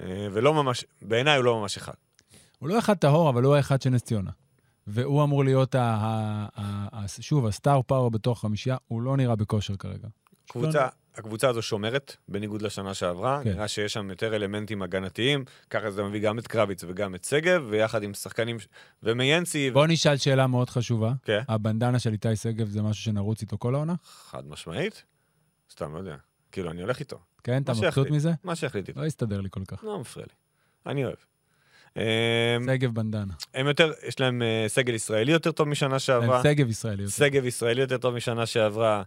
[0.00, 1.94] אה, ולא ממש, בעיניי הוא לא ממש אחד.
[2.58, 4.30] הוא לא אחד טהור, אבל הוא האחד של נס ציונה.
[4.86, 9.16] והוא אמור להיות, ה, ה, ה, ה, שוב, ה star power בתוך חמישייה, הוא לא
[9.16, 10.08] נראה בכושר כרגע.
[10.48, 13.40] קבוצה, הקבוצה הזו שומרת, בניגוד לשנה שעברה.
[13.44, 13.50] כן.
[13.50, 17.66] נראה שיש שם יותר אלמנטים הגנתיים, ככה זה מביא גם את קרביץ וגם את שגב,
[17.70, 18.56] ויחד עם שחקנים,
[19.02, 21.12] ומיאנסי, בוא נשאל שאלה מאוד חשובה.
[21.22, 21.42] כן.
[21.48, 23.94] הבנדנה של איתי שגב זה משהו שנרוץ איתו כל העונה?
[24.04, 25.04] חד משמעית.
[25.72, 26.16] סתם, לא יודע.
[26.52, 27.18] כאילו, אני הולך איתו.
[27.44, 28.10] כן, אתה מבסוט.
[28.10, 28.32] מזה?
[28.44, 29.00] מה שיחליט איתו.
[29.00, 29.84] לא יסתדר לי כל כך.
[29.84, 30.34] לא מפריע לי.
[30.92, 31.16] אני אוהב.
[31.98, 33.32] אמ, שגב בנדנה.
[33.54, 36.42] הם יותר, יש להם אה, סגל ישראלי יותר טוב משנה שעברה.
[36.42, 37.02] שגב ישראלי.
[37.02, 37.14] יותר.
[37.14, 39.02] שגב ישראלי יותר טוב משנה שעברה.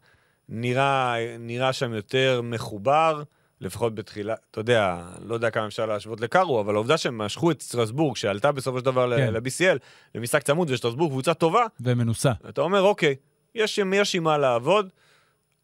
[0.50, 3.24] נראה, נראה שם יותר מחובר,
[3.62, 7.62] לפחות בתחילה, אתה יודע, לא יודע כמה אפשר להשוות לקארו, אבל העובדה שהם משכו את
[7.62, 9.34] סטרסבורג, שעלתה בסופו של דבר כן.
[9.34, 9.78] ל-BCL,
[10.16, 12.32] למשחק צמוד, ושטרסבורג קבוצה טובה, ומנוסה.
[12.50, 13.16] אתה אומר, אוקיי,
[13.56, 14.89] יש, יש עם מה לעבוד,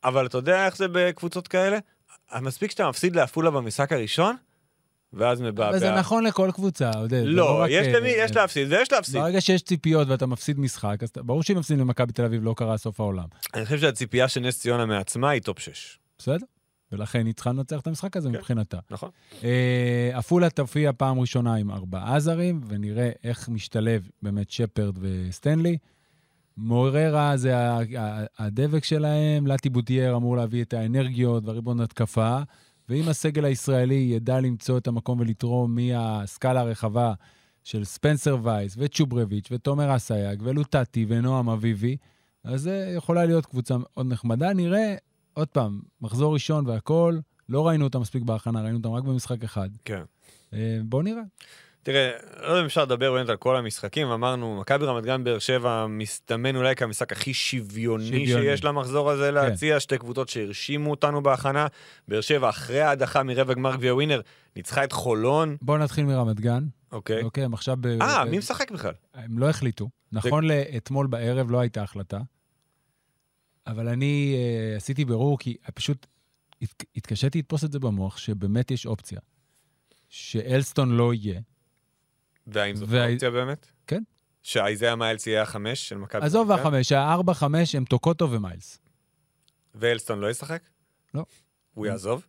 [0.04, 1.78] אבל אתה יודע איך זה בקבוצות כאלה?
[2.42, 4.36] מספיק שאתה מפסיד לעפולה במשחק הראשון,
[5.14, 5.70] ואז מבעבע.
[5.70, 7.24] אבל זה נכון לכל קבוצה, עודד.
[7.26, 9.22] לא, רק, יש אה, למי, יש אה, להפסיד ויש להפסיד.
[9.22, 12.78] ברגע שיש ציפיות ואתה מפסיד משחק, אז ברור שאם מפסידים למכבי תל אביב לא קרה
[12.78, 13.26] סוף העולם.
[13.54, 16.00] אני חושב שהציפייה של נס ציונה מעצמה היא top 6.
[16.18, 16.46] בסדר?
[16.92, 18.36] ולכן היא צריכה לנצח את המשחק הזה כן.
[18.36, 18.78] מבחינתה.
[18.92, 19.10] נכון.
[19.44, 25.78] אה, עפולה תופיע פעם ראשונה עם ארבעה זרים, ונראה איך משתלב באמת שפרד וסטנלי.
[26.58, 27.54] מוררה זה
[28.40, 32.40] הדבק שלהם, לטי בוטייר אמור להביא את האנרגיות והריבאונד התקפה,
[32.90, 37.14] ואם הסגל הישראלי ידע למצוא את המקום ולתרום מהסקאלה הרחבה
[37.64, 41.98] של ספנסר וייס וצ'וברביץ' ותומר אסייג ולוטטי ונועם אביבי,
[42.44, 44.54] אז זה יכולה להיות קבוצה מאוד נחמדה.
[44.54, 44.96] נראה,
[45.34, 49.70] עוד פעם, מחזור ראשון והכול, לא ראינו אותם מספיק בהכנה, ראינו אותם רק במשחק אחד.
[49.86, 50.02] כן.
[50.54, 51.22] אה, בואו נראה.
[51.88, 52.12] תראה,
[52.42, 55.86] לא יודע אם אפשר לדבר באמת על כל המשחקים, אמרנו, מכבי רמת גן באר שבע
[55.90, 58.44] מסתמן אולי כמשחק הכי שוויוני, שוויוני.
[58.44, 61.68] שיש למחזור הזה להציע, שתי קבוצות שהרשימו אותנו בהכנה.
[62.08, 64.22] באר שבע, אחרי ההדחה מרבע גמר גביע ווינר,
[64.56, 66.64] ניצחה את חולון, בואו נתחיל מרמת גן.
[66.92, 67.24] אוקיי.
[67.24, 67.78] אוקיי, הם עכשיו...
[68.02, 68.94] אה, ב- מי משחק בכלל?
[69.14, 69.90] הם לא החליטו.
[70.12, 72.20] נכון לאתמול בערב לא הייתה החלטה,
[73.68, 76.08] אבל אני אה, עשיתי בירור כי פשוט
[76.62, 79.20] הת- התקשיתי לתפוס את זה במוח, שבאמת יש אופציה.
[80.10, 81.42] שאלסטון לא יהיה.
[82.48, 83.68] והאם זאת וה- האופציה באמת?
[83.88, 84.04] כן.
[84.44, 86.68] שאייזאה מיילס יהיה החמש של מכבי עזוב רמת גן?
[86.68, 88.80] החמש, הארבע, חמש הם טוקוטו ומיילס.
[89.76, 90.62] ואלסטון לא ישחק?
[91.14, 91.26] לא.
[91.74, 92.26] הוא יעזוב?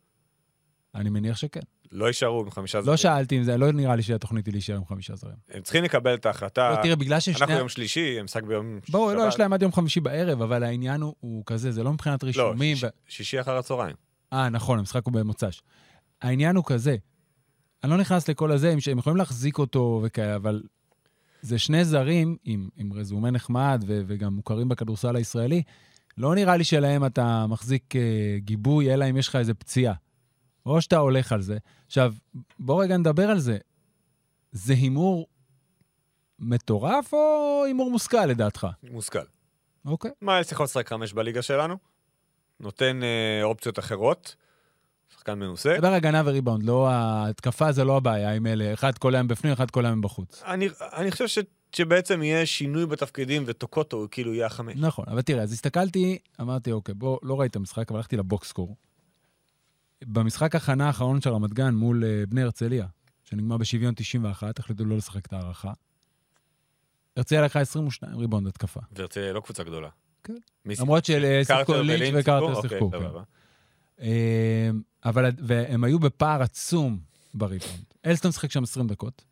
[0.95, 1.61] אני מניח שכן.
[1.93, 2.97] לא יישארו עם חמישה לא זרים.
[2.97, 5.35] שאלתי אם זה, לא נראה לי שהתוכנית היא להישאר עם חמישה זרים.
[5.51, 6.71] הם צריכים לקבל את ההחלטה.
[6.71, 7.35] לא, תראה, בגלל ששני...
[7.41, 9.33] אנחנו יום שלישי, הם משחק ביום בואו, לא, שבת.
[9.35, 12.27] יש להם עד יום חמישי בערב, אבל העניין הוא, הוא כזה, זה לא מבחינת לא,
[12.29, 12.77] רישומים.
[12.77, 13.97] שיש- ו- שישי אחר הצהריים.
[14.33, 15.63] אה, נכון, המשחק הוא במוצ"ש.
[16.23, 16.97] העניין הוא כזה,
[17.85, 20.63] אני לא נכנס לכל הזה, הם, הם יכולים להחזיק אותו וכאלה, אבל
[21.43, 25.63] זה שני זרים עם, עם רזומה נחמד ו, וגם מוכרים בכדורסל הישראלי.
[26.19, 29.95] לא נראה לי שלהם אתה מחזיק אה, גיבוי, אלא אם יש לך איזה פציעה.
[30.67, 31.59] או שאתה הולך על זה.
[31.87, 32.15] עכשיו,
[32.59, 33.59] בוא רגע נדבר על זה.
[34.53, 35.27] זה הימור
[36.39, 38.67] מטורף או הימור מושכל לדעתך?
[38.91, 39.19] מושכל.
[39.85, 40.11] אוקיי.
[40.23, 41.77] מיילס יכול לשחק חמש בליגה שלנו,
[42.61, 44.37] נותן אה, אופציות אחרות,
[45.15, 45.77] שחקן מנוסה.
[45.79, 49.71] דבר הגנה וריבאונד, לא ההתקפה זה לא הבעיה עם אלה, אחד כל היום בפנים, אחד
[49.71, 50.43] כל היום בחוץ.
[50.47, 51.39] אני, אני חושב ש,
[51.73, 54.75] שבעצם יהיה שינוי בתפקידים וטוקוטו כאילו יהיה החמש.
[54.77, 58.77] נכון, אבל תראה, אז הסתכלתי, אמרתי, אוקיי, בוא, לא ראיתי את המשחק, אבל הלכתי לבוקסקור.
[60.05, 62.87] במשחק הכנה האחרון של רמת גן מול uh, בני הרצליה,
[63.25, 65.73] שנגמר בשוויון 91, החליטו לא לשחק את ההערכה.
[67.17, 68.81] הרצליה לקחה 22 ריבאונד התקפה.
[68.93, 69.89] והרצליה לא קבוצה גדולה.
[70.25, 70.35] כן.
[70.81, 71.23] למרות שיחק?
[71.43, 72.91] ששיחקו קרטר לינץ' ולינץ' וקרטר אוקיי, שיחקו.
[72.95, 73.23] אה,
[75.05, 76.99] אבל, והם היו בפער עצום
[77.35, 77.85] בריבאונד.
[78.07, 79.23] אלסטון שיחק שם 20 דקות,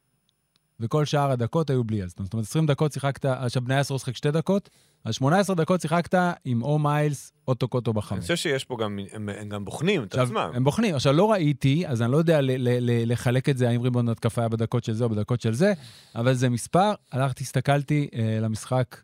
[0.81, 2.27] וכל שאר הדקות היו בלי אלסטון.
[2.27, 4.71] זאת אומרת, 20 דקות שיחקת, עכשיו בני עשרה שיחק 2 דקות,
[5.05, 6.15] אז 18 דקות שיחקת
[6.45, 8.21] עם או מיילס או טוקוטו אני בחמש.
[8.21, 10.51] חושב שיש פה גם, הם, הם גם בוחנים את עצמם.
[10.55, 10.95] הם בוחנים.
[10.95, 14.09] עכשיו, לא ראיתי, אז אני לא יודע ל- ל- ל- לחלק את זה, האם ריבון
[14.09, 15.73] התקפה היה בדקות של זה או בדקות של זה,
[16.15, 16.93] אבל זה מספר.
[17.13, 19.01] הלכתי, הסתכלתי אה, למשחק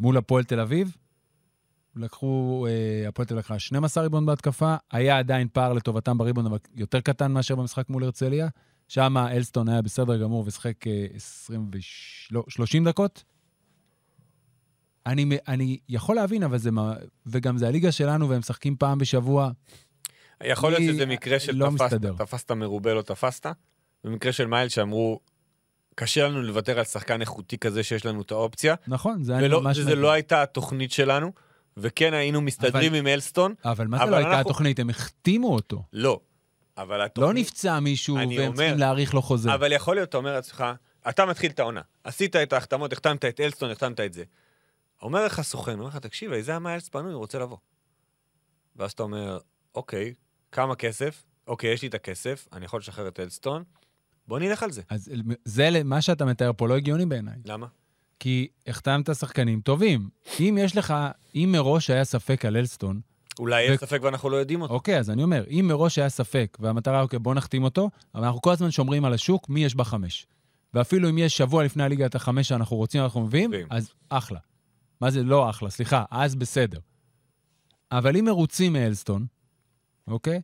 [0.00, 0.96] מול הפועל תל אביב.
[1.96, 6.58] לקחו, אה, הפועל תל אביב לקחה 12 ריבון בהתקפה, היה עדיין פער לטובתם בריבון, אבל
[6.74, 8.48] יותר קטן מאשר במשחק מול הרצליה.
[8.88, 12.28] שם אלסטון היה בסדר גמור ושיחק אה, 20 וש...
[12.32, 13.24] לא, 30 דקות.
[15.06, 16.70] אני, אני יכול להבין, אבל זה...
[16.70, 16.94] מה-
[17.26, 19.50] וגם זה הליגה שלנו, והם משחקים פעם בשבוע.
[20.44, 22.14] יכול להיות שזה מקרה של לא תפסת, מסתדר.
[22.18, 23.46] תפסת מרובה לא תפסת.
[24.04, 25.20] במקרה של מייל שאמרו,
[25.94, 29.76] קשה לנו לוותר על שחקן איכותי כזה שיש לנו את האופציה, נכון, זה היה ממש...
[29.76, 30.02] שזה מדהים.
[30.02, 31.32] לא הייתה התוכנית שלנו,
[31.76, 34.78] וכן היינו מסתדרים אבל- עם אלסטון, אבל מה זה אבל לא הייתה אנחנו- התוכנית?
[34.78, 35.82] הם החתימו אותו.
[35.92, 36.20] לא.
[36.78, 37.36] אבל לא התוכנית...
[37.46, 39.54] נפצע מישהו והם אומר- צריכים להאריך לו חוזה.
[39.54, 40.64] אבל יכול להיות, אתה אומר לעצמך,
[41.08, 44.24] אתה מתחיל את העונה, עשית את ההחתמות, החתמת את אלסטון, החתמת את זה.
[45.02, 47.56] אומר לך סוכן, אומר לך, תקשיב, איזה המיילס פנוי, הוא רוצה לבוא.
[48.76, 49.38] ואז אתה אומר,
[49.74, 50.14] אוקיי,
[50.52, 51.22] כמה כסף?
[51.46, 53.64] אוקיי, יש לי את הכסף, אני יכול לשחרר את אלסטון,
[54.28, 54.82] בוא נלך על זה.
[54.88, 55.10] אז
[55.44, 57.34] זה, מה שאתה מתאר פה לא הגיוני בעיניי.
[57.44, 57.66] למה?
[58.20, 60.08] כי החתמת שחקנים טובים.
[60.40, 60.94] אם יש לך,
[61.36, 63.00] אם מראש היה ספק על אלסטון,
[63.38, 64.74] אולי יש ו- ספק ואנחנו לא יודעים אותו.
[64.74, 68.42] אוקיי, אז אני אומר, אם מראש היה ספק, והמטרה, אוקיי, בוא נחתים אותו, אבל אנחנו
[68.42, 70.26] כל הזמן שומרים על השוק, מי יש בחמש.
[70.74, 73.50] ואפילו אם יש שבוע לפני הליגה את החמש שאנחנו רוצים, אנחנו מביאים.
[73.70, 74.38] אז אחלה.
[75.00, 75.70] מה זה לא אחלה?
[75.70, 76.78] סליחה, אז בסדר.
[77.92, 79.26] אבל אם מרוצים מאלסטון,
[80.08, 80.40] אוקיי?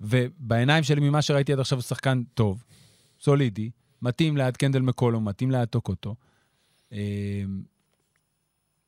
[0.00, 2.64] ובעיניים שלי, ממה שראיתי עד עכשיו, הוא שחקן טוב,
[3.20, 3.70] סולידי,
[4.02, 6.14] מתאים ליד קנדל מקולו, מתאים ליד טוקוטו.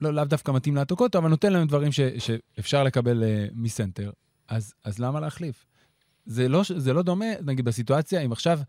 [0.00, 4.10] לא, לאו דווקא מתאים טוקוטו, אבל נותן להם דברים ש, שאפשר לקבל אה, מסנטר.
[4.48, 5.66] אז, אז למה להחליף?
[6.26, 8.60] זה לא, זה לא דומה, נגיד, בסיטואציה, אם עכשיו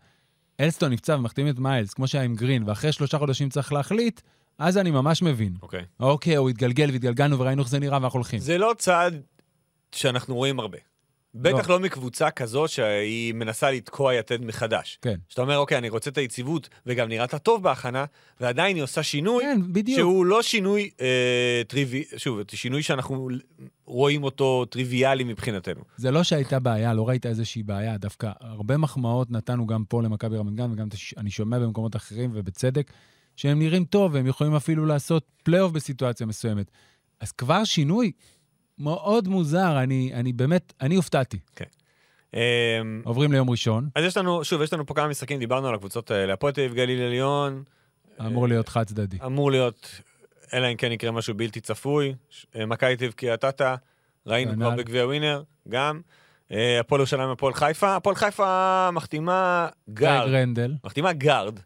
[0.60, 4.20] אלסטון נפצע ומחתימים את מיילס, כמו שהיה עם גרין, ואחרי שלושה חודשים צריך להחליט,
[4.58, 5.54] אז אני ממש מבין.
[5.62, 5.84] אוקיי.
[6.00, 8.38] אוקיי, הוא התגלגל והתגלגלנו וראינו איך זה נראה ואנחנו הולכים.
[8.38, 9.22] זה לא צעד
[9.92, 10.78] שאנחנו רואים הרבה.
[11.34, 14.98] בטח לא מקבוצה כזאת שהיא מנסה לתקוע יתד מחדש.
[15.02, 15.14] כן.
[15.28, 18.04] שאתה אומר, אוקיי, אני רוצה את היציבות, וגם נראית טוב בהכנה,
[18.40, 19.98] ועדיין היא עושה שינוי, כן, בדיוק.
[19.98, 22.04] שהוא לא שינוי אה, טריווי...
[22.16, 23.28] שוב, שינוי שאנחנו
[23.84, 25.80] רואים אותו טריוויאלי מבחינתנו.
[25.96, 30.36] זה לא שהייתה בעיה, לא ראית איזושהי בעיה, דווקא הרבה מחמאות נתנו גם פה למכבי
[30.36, 32.92] רמת גן, וגם אני שומע במקומות אחרים, ובצדק,
[33.36, 36.70] שהם נראים טוב, והם יכולים אפילו לעשות פלייאוף בסיטואציה מסוימת.
[37.20, 38.12] אז כבר שינוי
[38.80, 41.38] מאוד מוזר, אני, אני באמת, אני הופתעתי.
[42.34, 45.74] אה, עוברים ליום ראשון, אז יש לנו, שוב, יש לנו פה כמה משחקים, דיברנו על
[45.74, 46.32] הקבוצות האלה.
[46.32, 47.62] הפועל תל אביב גליל עליון,
[48.26, 49.16] אמור להיות חד צדדי.
[49.24, 50.00] אמור להיות,
[50.54, 52.14] אלא אם כן יקרה משהו בלתי צפוי.
[52.56, 53.74] אה, מכבי תל אביב קריית אתא,
[54.26, 54.64] ראינו כנ"ל.
[54.64, 56.00] כבר בגביע ווינר, גם.
[56.52, 57.96] אה, הפועל ירושלים, הפועל חיפה.
[57.96, 60.28] הפועל חיפה מחתימה גארד.
[60.84, 61.58] מחתימה גארד.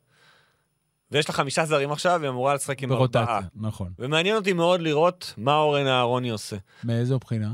[1.14, 3.40] ויש לה חמישה זרים עכשיו, והיא אמורה לשחק עם ארבעה.
[3.54, 3.92] נכון.
[3.98, 6.56] ומעניין אותי מאוד לראות מה אורן אהרוני עושה.
[6.84, 7.52] מאיזו בחינה?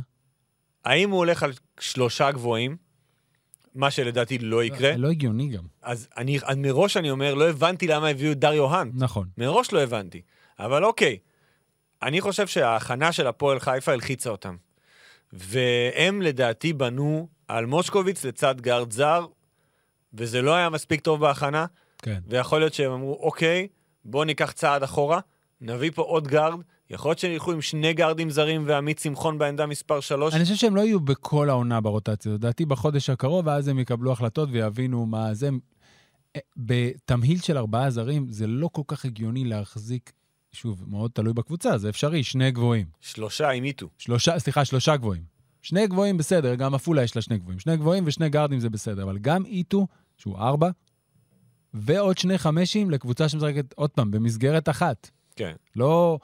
[0.84, 2.76] האם הוא הולך על שלושה גבוהים,
[3.74, 4.96] מה שלדעתי לא יקרה.
[4.96, 5.62] לא הגיוני גם.
[5.82, 8.90] אז אני, אז מראש אני אומר, לא הבנתי למה הביאו את דריו האנט.
[8.94, 9.28] נכון.
[9.38, 10.22] מראש לא הבנתי.
[10.58, 11.18] אבל אוקיי,
[12.02, 14.56] אני חושב שההכנה של הפועל חיפה הלחיצה אותם.
[15.32, 19.26] והם לדעתי בנו על מושקוביץ לצד גארד זר,
[20.14, 21.66] וזה לא היה מספיק טוב בהכנה,
[22.00, 22.20] כן.
[22.26, 23.68] ויכול להיות שהם אמרו, אוקיי,
[24.04, 25.20] בואו ניקח צעד אחורה,
[25.60, 29.66] נביא פה עוד גארד, יכול להיות שהם ילכו עם שני גארדים זרים ועמית שמחון בעמדה
[29.66, 30.34] מספר 3.
[30.34, 34.48] אני חושב שהם לא יהיו בכל העונה ברוטציה, לדעתי בחודש הקרוב, ואז הם יקבלו החלטות
[34.52, 35.48] ויבינו מה זה.
[36.36, 40.12] אה, בתמהיל של ארבעה זרים, זה לא כל כך הגיוני להחזיק,
[40.52, 42.86] שוב, מאוד תלוי בקבוצה, זה אפשרי, שני גבוהים.
[43.00, 43.88] שלושה המיתו.
[43.98, 45.22] שלושה, סליחה, שלושה גבוהים.
[45.62, 47.58] שני גבוהים בסדר, גם עפולה יש לה שני גבוהים.
[47.58, 49.86] שני גבוהים ושני גארדים זה בסדר, אבל גם איטו,
[50.16, 50.70] שהוא ארבע,
[51.74, 55.10] ועוד שני חמשים לקבוצה שמשחקת, עוד פעם, במסגרת אחת.
[55.36, 55.52] כן.
[55.76, 56.18] לא,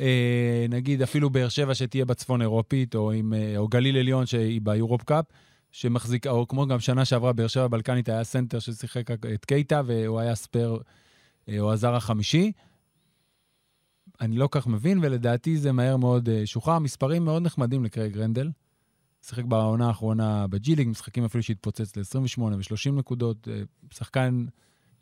[0.00, 4.60] אה, נגיד, אפילו באר שבע שתהיה בצפון אירופית, או, עם, אה, או גליל עליון שהיא
[4.60, 5.24] ביורופ קאפ,
[5.72, 10.20] שמחזיק, או כמו גם שנה שעברה, באר שבע בלקנית היה סנטר ששיחק את קייטה, והוא
[10.20, 10.78] היה spare,
[11.48, 12.52] אה, או הזר החמישי.
[14.20, 16.78] אני לא כך מבין, ולדעתי זה מהר מאוד אה, שוחרר.
[16.78, 18.50] מספרים מאוד נחמדים לקרייג רנדל.
[19.22, 23.48] שיחק בעונה האחרונה ב G League, משחקים אפילו שהתפוצץ ל-28 ו-30 נקודות.
[23.48, 24.44] אה, שחקן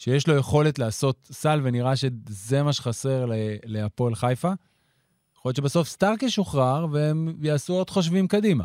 [0.00, 3.26] שיש לו יכולת לעשות סל, ונראה שזה מה שחסר
[3.64, 4.52] להפועל חיפה.
[5.36, 8.64] יכול להיות שבסוף סטארק ישוחרר, והם יעשו עוד חושבים קדימה.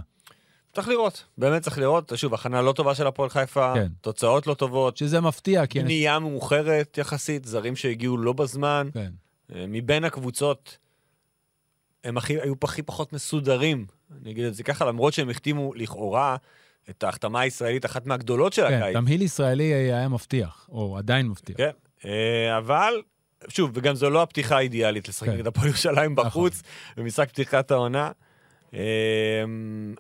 [0.74, 2.12] צריך לראות, באמת צריך לראות.
[2.16, 3.88] שוב, הכנה לא טובה של הפועל חיפה, כן.
[4.02, 5.80] תוצאות לא טובות, שזה מפתיע, כי...
[5.80, 8.90] אנשים- בנייה מאוחרת יחסית, זרים שהגיעו לא בזמן.
[8.94, 9.12] כן.
[9.56, 10.78] אה, מבין הקבוצות,
[12.04, 13.86] הם הכי, היו הכי פחות מסודרים,
[14.22, 16.36] אני אגיד את זה ככה, למרות שהם החתימו לכאורה
[16.90, 18.96] את ההחתמה הישראלית, אחת מהגדולות של כן, הקיץ.
[18.96, 21.58] תמהיל ישראלי היה מבטיח, או עדיין מבטיח.
[21.58, 21.70] כן,
[22.06, 22.94] אה, אבל,
[23.48, 25.34] שוב, וגם זו לא הפתיחה האידיאלית לשחק כן.
[25.34, 26.26] נגד הפועל ירושלים נכון.
[26.26, 26.62] בחוץ,
[26.98, 28.12] במשחק פתיחת העונה.
[28.74, 28.80] אה,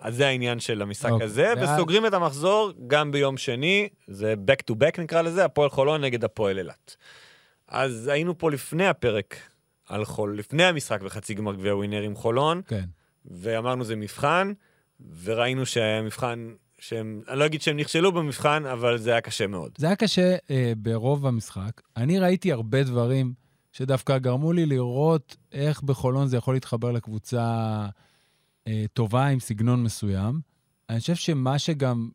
[0.01, 1.25] אז זה העניין של המשחק אוקיי.
[1.25, 6.01] הזה, וסוגרים את המחזור גם ביום שני, זה back to back נקרא לזה, הפועל חולון
[6.01, 6.95] נגד הפועל אילת.
[7.67, 9.35] אז היינו פה לפני הפרק
[9.87, 12.85] על חול, לפני המשחק בחצי גמר גביע ווינר עם חולון, כן.
[13.25, 14.53] ואמרנו זה מבחן,
[15.23, 16.53] וראינו שהמבחן,
[16.87, 19.71] שהם, אני לא אגיד שהם נכשלו במבחן, אבל זה היה קשה מאוד.
[19.77, 21.81] זה היה קשה אה, ברוב המשחק.
[21.97, 23.33] אני ראיתי הרבה דברים
[23.71, 27.41] שדווקא גרמו לי לראות איך בחולון זה יכול להתחבר לקבוצה
[28.67, 30.39] אה, טובה עם סגנון מסוים.
[30.89, 32.09] אני חושב שמה שגם,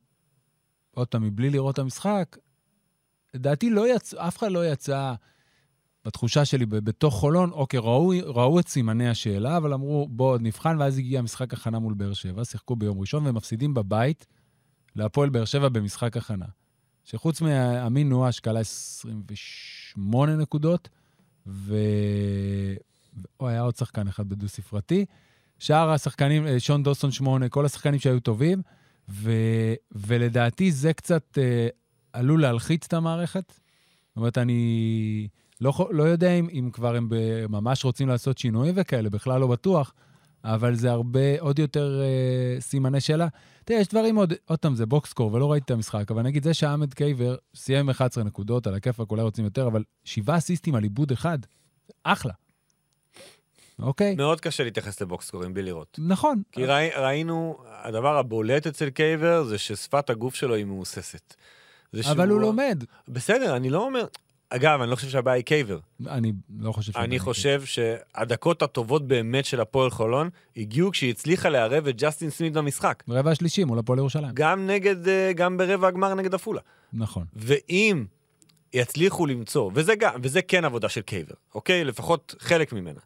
[0.91, 2.37] עוד פעם, מבלי לראות את המשחק,
[3.35, 5.15] לדעתי לא יצא, אף אחד לא יצא,
[6.05, 10.99] בתחושה שלי, בתוך חולון, אוקיי, ראו, ראו את סימני השאלה, אבל אמרו, בואו נבחן, ואז
[10.99, 14.27] הגיע משחק הכנה מול באר שבע, שיחקו ביום ראשון, והם מפסידים בבית
[14.97, 16.47] להפועל באר שבע במשחק הכנה.
[17.05, 20.89] שחוץ מאמין נואש כלה 28 נקודות,
[21.47, 21.77] ו...
[23.41, 25.05] או, היה עוד שחקן אחד בדו-ספרתי.
[25.59, 28.63] שאר השחקנים, אה, שון דוסון 8, כל השחקנים שהיו טובים,
[29.09, 29.33] ו...
[29.93, 31.69] ולדעתי זה קצת אה,
[32.13, 33.49] עלול להלחיץ את המערכת.
[33.49, 35.29] זאת אומרת, אני
[35.61, 37.09] לא, לא יודע אם, אם כבר הם
[37.49, 39.93] ממש רוצים לעשות שינויים וכאלה, בכלל לא בטוח,
[40.45, 43.27] אבל זה הרבה, עוד יותר אה, סימני שאלה.
[43.65, 46.45] תראה, יש דברים עוד, עוד פעם, זה box score ולא ראיתי את המשחק, אבל נגיד
[46.45, 50.83] זה שאחמד קייבר סיים 11 נקודות, על הכיפאק אולי רוצים יותר, אבל שבעה אסיסטים על
[50.83, 51.39] איבוד אחד,
[52.05, 52.33] אחלה.
[53.79, 54.15] אוקיי?
[54.15, 55.99] מאוד קשה להתייחס ל box score ים בלי לראות.
[56.03, 56.43] נכון.
[56.53, 61.35] כי ראי, ראינו, הדבר הבולט אצל קייבר זה ששפת הגוף שלו היא מהוססת.
[61.95, 62.85] אבל שהוא- הוא לומד.
[63.09, 64.05] בסדר, אני לא אומר...
[64.51, 65.79] אגב, אני לא חושב שהבעיה היא קייבר.
[66.09, 71.49] אני לא חושב אני שזה- חושב שהדקות הטובות באמת של הפועל חולון הגיעו כשהיא הצליחה
[71.49, 73.03] לערב את ג'סטין סמית במשחק.
[73.09, 74.31] ברבע השלישי מול הפועל ירושלים.
[74.35, 76.61] גם נגד, אה, גם ברבע הגמר נגד עפולה.
[76.93, 77.25] נכון.
[77.37, 78.05] ואם
[78.73, 81.85] יצליחו למצוא, וזה, גם, וזה כן עבודה של קייזר, אוקיי?
[81.85, 83.01] לפחות חלק ממנה.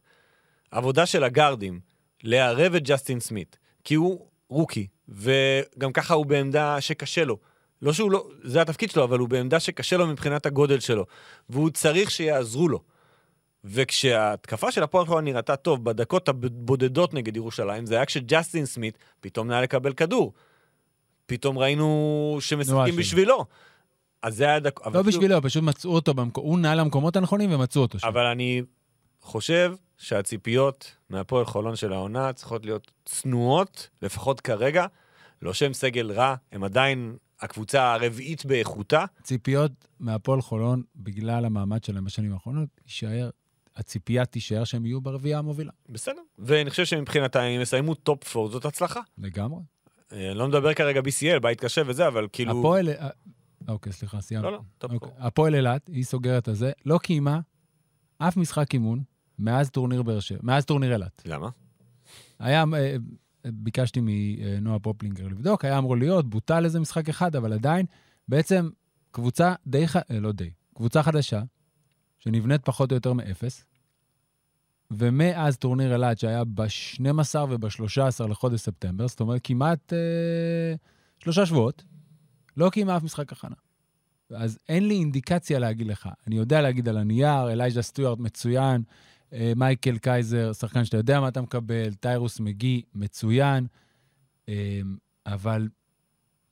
[0.71, 1.81] עבודה של ה guards,
[2.23, 7.39] לערב את ג'סטין סמית, כי הוא rookie, וגם ככה הוא בעמדה שקשה לו.
[7.83, 11.07] לא שהוא לא, זה התפקיד שלו, אבל הוא בעמדה שקשה לו מבחינת הגודל שלו,
[11.49, 12.81] והוא צריך שיעזרו לו.
[13.65, 19.49] וכשההתקפה של הפועל חולון נראתה טוב בדקות הבודדות נגד ירושלים, זה היה כשג'סטין סמית פתאום
[19.49, 20.33] נהיה לקבל כדור.
[21.27, 22.97] פתאום ראינו שמשחקים.
[22.97, 23.45] בשבילו.
[24.23, 24.87] אז זה היה דק...
[24.87, 26.37] לא בשבילו, פשוט מצאו אותו, במק...
[26.37, 28.07] הוא נע למקומות הנכונים ומצאו אותו שם.
[28.07, 28.63] אבל אני
[29.21, 34.87] חושב שהציפיות מהפועל חולון של העונה צריכות להיות צנועות, לפחות כרגע.
[35.43, 39.05] לא שהם סגל רע, הם עדיין הקבוצה הרביעית באיכותה.
[39.23, 43.31] ציפיות מהפועל חולון, בגלל המעמד שלהם בשנים האחרונות, יישאר,
[43.77, 45.73] הציפייה תישאר שהם יהיו ברביעייה המובילה.
[45.89, 46.21] בסדר.
[46.39, 49.01] ואני חושב שמבחינתם, אם יסיימו top 4, זאת הצלחה.
[49.19, 49.61] לגמרי.
[50.13, 52.59] אה, אני לא מדבר כרגע BCL, בית קשה וזה, אבל כאילו...
[52.59, 52.89] הפועל...
[52.89, 53.09] אה,
[53.69, 54.47] אוקיי, סליחה, סיימתי.
[54.47, 55.07] לא, לא, top 4.
[55.07, 55.27] אוקיי.
[55.27, 57.41] הפועל אילת, היא סוגרת את זה, לא קיימה
[58.19, 59.03] אף משחק אימון
[59.39, 61.23] מאז טורניר באר שבע, מאז טורניר אילת.
[61.25, 61.49] למה?
[62.39, 62.97] היה, אה,
[63.47, 67.87] ביקשתי מנועה פופלינגר לבדוק, היה אמור להיות, בוטל איזה משחק אחד, אבל עדיין,
[68.29, 68.71] בעצם
[69.11, 69.97] קבוצה די, ח...
[69.97, 71.43] אה, לא די, קבוצה חדשה,
[72.19, 73.65] שנבנית פחות או יותר מאפס,
[74.91, 80.75] ומאז טורניר אילת, שהיה ב-12 וב-13 לחודש ספטמבר, זאת אומרת כמעט אה,
[81.19, 81.85] שלושה שבועות,
[82.57, 83.57] לא קיימה אף משחק הכנה.
[84.31, 86.09] אז אין לי אינדיקציה להגיד לך.
[86.27, 88.83] אני יודע להגיד על הנייר, אלייז'ה סטוארט מצוין,
[89.33, 93.67] מייקל קייזר, שחקן שאתה יודע מה אתה מקבל, טיירוס מגי, מצוין,
[94.49, 94.81] אה,
[95.27, 95.69] אבל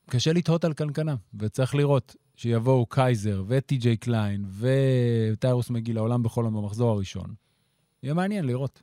[0.09, 6.91] קשה לתהות על קנקנה, וצריך לראות שיבואו קייזר וטי.ג'יי קליין וטיירוס מגי לעולם בחולון במחזור
[6.91, 7.33] הראשון.
[8.03, 8.81] יהיה מעניין לראות.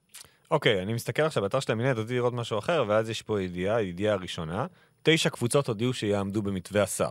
[0.50, 3.82] אוקיי, אני מסתכל עכשיו באתר של המינהלת, רציתי לראות משהו אחר, ואז יש פה ידיעה,
[3.82, 4.66] ידיעה ראשונה.
[5.02, 7.10] תשע קבוצות הודיעו שיעמדו במתווה השר.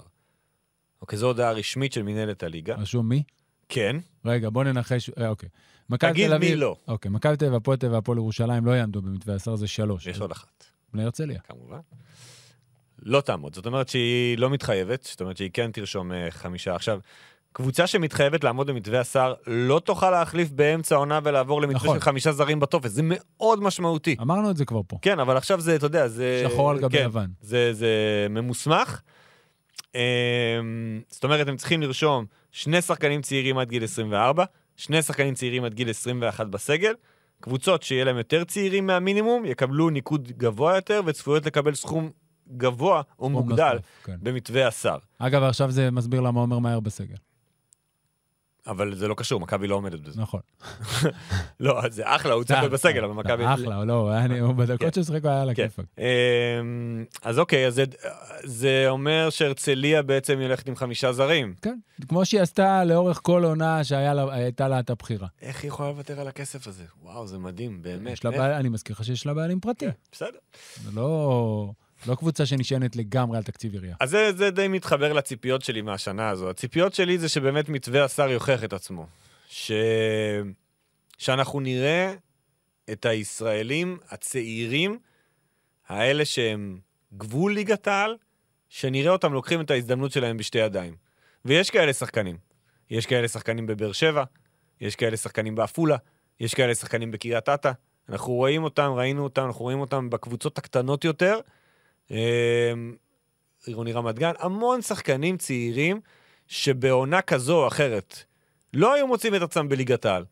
[1.01, 2.75] אוקיי, זו הודעה רשמית של מינהלת הליגה.
[2.75, 3.23] רשום מי?
[3.69, 5.49] כן, רגע, בוא ננחש, אה, אוקיי.
[5.97, 6.75] תגיד מי לא.
[6.87, 10.07] אוקיי, מכבי תל אביב, הפועל תל אביב והפועל ירושלים לא יעמדו במתווה השר, זה שלוש.
[10.07, 10.63] יש עוד אחת,
[10.93, 11.39] בני הרצליה.
[11.39, 11.79] כמובן.
[13.03, 16.75] לא תעמוד, זאת אומרת שהיא לא מתחייבת, זאת אומרת שהיא כן תרשום אה, חמישה.
[16.75, 16.99] עכשיו,
[17.53, 21.95] קבוצה שמתחייבת לעמוד במתווה השר לא תוכל להחליף באמצע העונה ולעבור למתווה נכון.
[21.95, 24.15] של חמישה זרים בטופס, זה מאוד משמעותי.
[24.21, 24.97] אמרנו את זה כבר פה.
[25.01, 26.45] כן, אבל עכשיו זה, אתה יודע, זה...
[26.49, 27.27] שחור על גבי כן, לבן.
[27.41, 27.89] זה, זה
[28.29, 29.01] ממוסמך.
[29.95, 29.99] אמ,
[31.09, 34.45] זאת אומרת, הם צריכים לרשום שני שחקנים צעירים עד גיל 24,
[34.79, 36.93] שני שחקנים צעירים עד גיל 21 בסגל.
[37.41, 42.11] קבוצות שיהיה להם יותר צעירים מהמינימום יקבלו ניקוד גבוה יותר וצפויות לקבל סכום
[42.57, 44.17] גבוה או מוגדל כן.
[44.21, 44.97] במתווה השר.
[45.19, 47.15] אגב, עכשיו זה מסביר למה עומר מאיר בסגל.
[48.69, 50.21] אבל זה לא קשור, מכבי לא עומדת בזה.
[50.21, 50.39] נכון.
[51.59, 53.45] לא, זה אחלה, הוא צריך להיות בסגל, אבל מכבי...
[53.53, 55.03] אחלה, לא, אני- הוא בדקות כן.
[55.03, 55.63] ששחק היה על כן.
[55.63, 55.85] הכיפאק.
[55.97, 56.03] אמ,
[57.23, 57.81] אז אוקיי, אז
[58.43, 61.53] זה- אומר שהרצליה בעצם הולכת עם חמישה זרים.
[61.61, 65.27] כן, כמו שהיא עשתה לאורך כל עונה שהייתה לה את הבחירה.
[65.41, 66.83] איך היא יכולה לוותר על הכסף הזה?
[67.03, 68.25] וואו, זה מדהים, באמת.
[68.25, 69.85] אני מזכיר לך שיש לה בעלים פרטי.
[69.85, 70.37] כן, בסדר.
[70.83, 71.71] זה לא
[72.07, 73.95] לא קבוצה שנשענת לגמרי על תקציב עירייה.
[73.99, 76.49] אז זה, זה די מתחבר לציפיות שלי מהשנה הזו.
[76.49, 79.07] הציפיות שלי זה שבאמת מתווה השר יוכיח את עצמו.
[79.49, 79.71] ש...
[81.17, 82.13] שאנחנו נראה
[82.91, 84.99] את הישראלים הצעירים,
[85.87, 86.79] האלה שהם
[87.17, 88.15] גבול ליגת העל,
[88.69, 90.95] שנראה אותם לוקחים את ההזדמנות שלהם בשתי ידיים.
[91.45, 92.37] ויש כאלה שחקנים.
[92.89, 94.23] יש כאלה שחקנים בבאר שבע,
[94.81, 95.97] יש כאלה שחקנים בעפולה,
[96.39, 97.71] יש כאלה שחקנים בקריית אתא.
[98.09, 101.39] אנחנו רואים אותם, ראינו אותם, אנחנו רואים אותם בקבוצות הקטנות יותר.
[102.11, 102.95] אמ,
[103.65, 106.01] עירוני רמת גן, המון שחקנים צעירים
[106.47, 108.23] שבעונה כזו או אחרת
[108.73, 110.25] לא היו מוצאים את עצמם בליגת העל.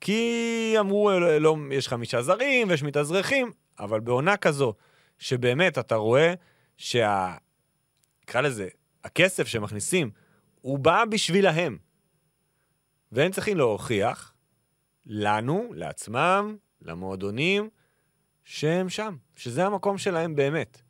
[0.00, 4.74] כי אמרו, לא, לא, יש חמישה זרים ויש מתאזרחים, אבל בעונה כזו,
[5.18, 6.34] שבאמת אתה רואה
[6.76, 7.34] שה...
[8.22, 8.68] נקרא לזה,
[9.04, 10.10] הכסף שמכניסים,
[10.60, 11.78] הוא בא בשבילהם.
[13.12, 14.32] והם צריכים להוכיח
[15.06, 17.70] לנו, לעצמם, למועדונים,
[18.44, 20.82] שהם שם, שזה המקום שלהם באמת.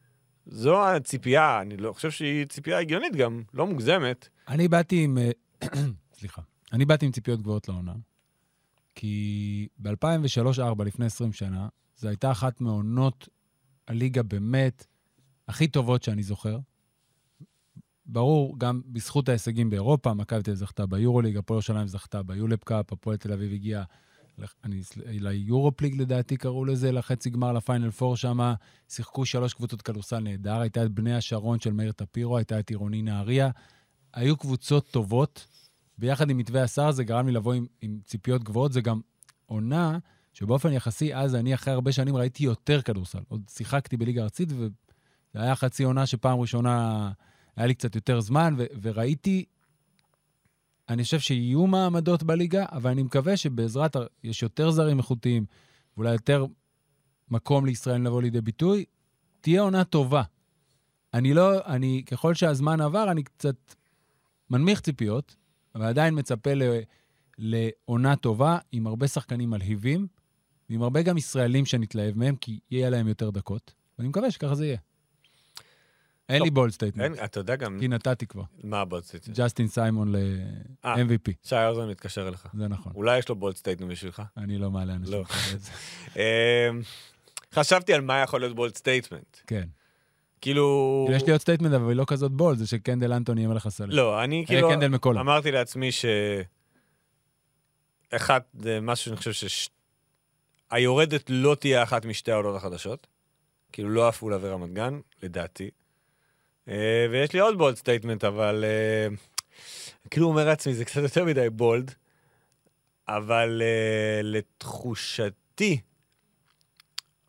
[0.50, 4.28] זו הציפייה, אני לא חושב שהיא ציפייה הגיונית גם, לא מוגזמת.
[4.48, 5.18] אני באתי עם...
[5.18, 5.30] אה,
[6.18, 6.42] סליחה.
[6.72, 7.94] אני באתי עם ציפיות גבוהות לעונה,
[8.94, 13.28] כי ב-2003-2004, לפני 20 שנה, זו הייתה אחת מעונות
[13.88, 14.86] הליגה באמת
[15.48, 16.58] הכי טובות שאני זוכר.
[18.06, 22.92] ברור, גם בזכות ההישגים באירופה, מכבי תל אביב זכתה ביורוליג, הפועל ירושלים זכתה ביולפ קאפ,
[22.92, 23.84] הפועל תל אביב הגיעה
[24.64, 28.52] אני- ליורופליג לדעתי קראו לזה, לחצי גמר, לפיינל פור שם,
[28.88, 33.02] שיחקו שלוש קבוצות כדורסל נהדר, הייתה את בני השרון של מאיר טפירו, הייתה את עירוני
[33.02, 33.50] נהריה.
[34.14, 35.46] היו קבוצות טובות,
[35.98, 39.00] ביחד עם מתווה השר זה גרם לי לבוא עם, עם ציפיות גבוהות, זה גם
[39.46, 39.98] עונה
[40.32, 43.18] שבאופן יחסי, אז אני אחרי הרבה שנים ראיתי יותר כדורסל.
[43.28, 44.68] עוד שיחקתי בליגה ארצית, וזה
[45.34, 47.10] היה חצי עונה שפעם ראשונה
[47.56, 49.44] היה לי קצת יותר זמן, ו- וראיתי,
[50.90, 55.44] אני חושב שיהיו מעמדות בליגה, אבל אני מקווה שבעזרת, יש יותר זרים איכותיים,
[55.96, 56.46] ואולי יותר
[57.30, 58.84] מקום לישראל לבוא לידי ביטוי,
[59.40, 60.22] תהיה עונה טובה.
[61.14, 63.56] אני לא, אני, ככל שהזמן עבר, אני קצת
[64.50, 65.36] מנמיך ציפיות,
[65.74, 66.62] אבל עדיין מצפה ל,
[67.38, 70.06] לעונה טובה, עם הרבה שחקנים מלהיבים,
[70.70, 74.66] ועם הרבה גם ישראלים שנתלהב מהם, כי יהיה להם יותר דקות, ואני מקווה שככה זה
[74.66, 74.78] יהיה.
[76.30, 78.42] אין לי bold statement, אין, אתה יודע גם, כי נתתי כבר.
[78.64, 79.28] מה ה bold state?
[79.28, 80.12] ג'סטין סיימון.
[80.12, 82.46] ל-MVP, שי אוזן מתקשר אליך.
[82.54, 82.92] זה נכון.
[82.94, 84.22] אולי יש לו bold state בשבילך.
[84.36, 85.14] אני לא מעלה אנשים.
[85.14, 85.24] לא.
[86.16, 86.80] אמ,
[87.54, 89.36] חשבתי על מה יכול להיות bold statement.
[89.46, 89.68] כן.
[90.40, 91.04] כאילו...
[91.06, 93.66] כאילו, יש לי עוד statement, אבל היא לא כזאת bold, זה שקנדל אנטוני יהיה מלך
[93.66, 93.88] הסלים.
[93.92, 94.68] לא, אני כאילו...
[94.68, 95.18] קנדל מקולם.
[95.18, 96.04] אמרתי לעצמי ש...
[98.10, 99.68] אחת, זה משהו שאני חושב ש...
[100.70, 103.06] היורדת לא תהיה אחת משתי העולות החדשות.
[103.72, 105.70] כאילו, לא עפולה ורמת גן, לדעתי.
[106.70, 108.64] אה, ויש לי עוד bold statement, אבל...
[108.64, 109.08] אה,
[110.10, 111.94] כאילו אומר לעצמי, זה קצת יותר מדי bold,
[113.08, 115.80] אבל אה, לתחושתי,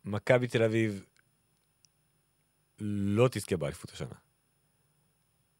[0.04, 1.04] מכבי תל אביב
[2.78, 4.14] לא תזכה באליפות השנה.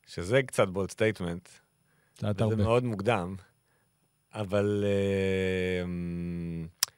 [0.06, 1.48] שזה קצת bold statement,
[2.22, 2.56] וזה.
[2.56, 3.36] מאוד מוקדם,
[4.34, 4.84] אבל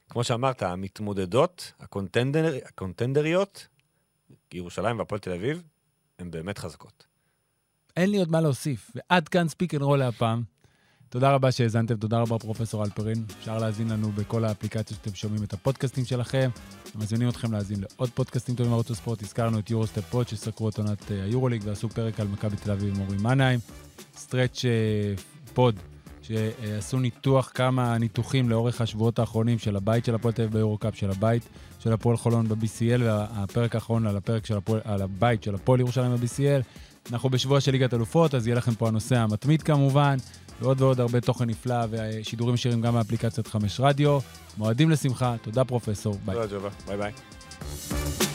[0.09, 3.67] כמו שאמרת, המתמודדות, ה contender, הקונטנדריות,
[4.53, 5.63] ירושלים והפועל תל אביב,
[6.19, 7.05] הן באמת חזקות.
[7.97, 8.91] אין לי עוד מה להוסיף.
[8.95, 10.43] ועד כאן פיק אנד רול להפעם.
[11.09, 13.25] תודה רבה שהאזנתם, תודה רבה פרופסור אלפרין.
[13.39, 16.49] אפשר להאזין לנו בכל האפליקציות שאתם שומעים את הפודקאסטים שלכם.
[16.95, 19.23] מזמינים אתכם להאזין לעוד פודקאסטים טובים מערוץ הספורט.
[19.23, 22.95] הזכרנו את יורוסטפ פוד שסקרו את עונת אה, היורוליג ועשו פרק על מכבי תל אביב
[22.95, 23.59] עם אורי מנהיים.
[24.17, 25.13] סטרץ' אה,
[25.53, 25.79] פור,
[26.21, 31.11] שעשו ניתוח כמה ניתוחים לאורך השבועות האחרונים של הבית של הפועל תל אביב ביורו-קאפ, של
[31.11, 31.43] הבית
[31.85, 36.15] של הפועל חולון ב-BCL, והפרק האחרון על, הפרק של הפועל, על הבית של הפועל ירושלים
[36.15, 36.63] ב-BCL.
[37.11, 40.17] אנחנו בשבוע של ליגת אלופות, אז יהיה לכם פה הנושא המתמיד כמובן,
[40.61, 44.19] ועוד ועוד הרבה תוכן נפלא ושידורים ישירים גם מאפליקציית חמש רדיו.
[44.57, 46.35] מועדים לשמחה, תודה פרופסור, ביי.
[46.35, 46.69] תודה, ג'ובה.
[46.87, 48.34] ביי ביי.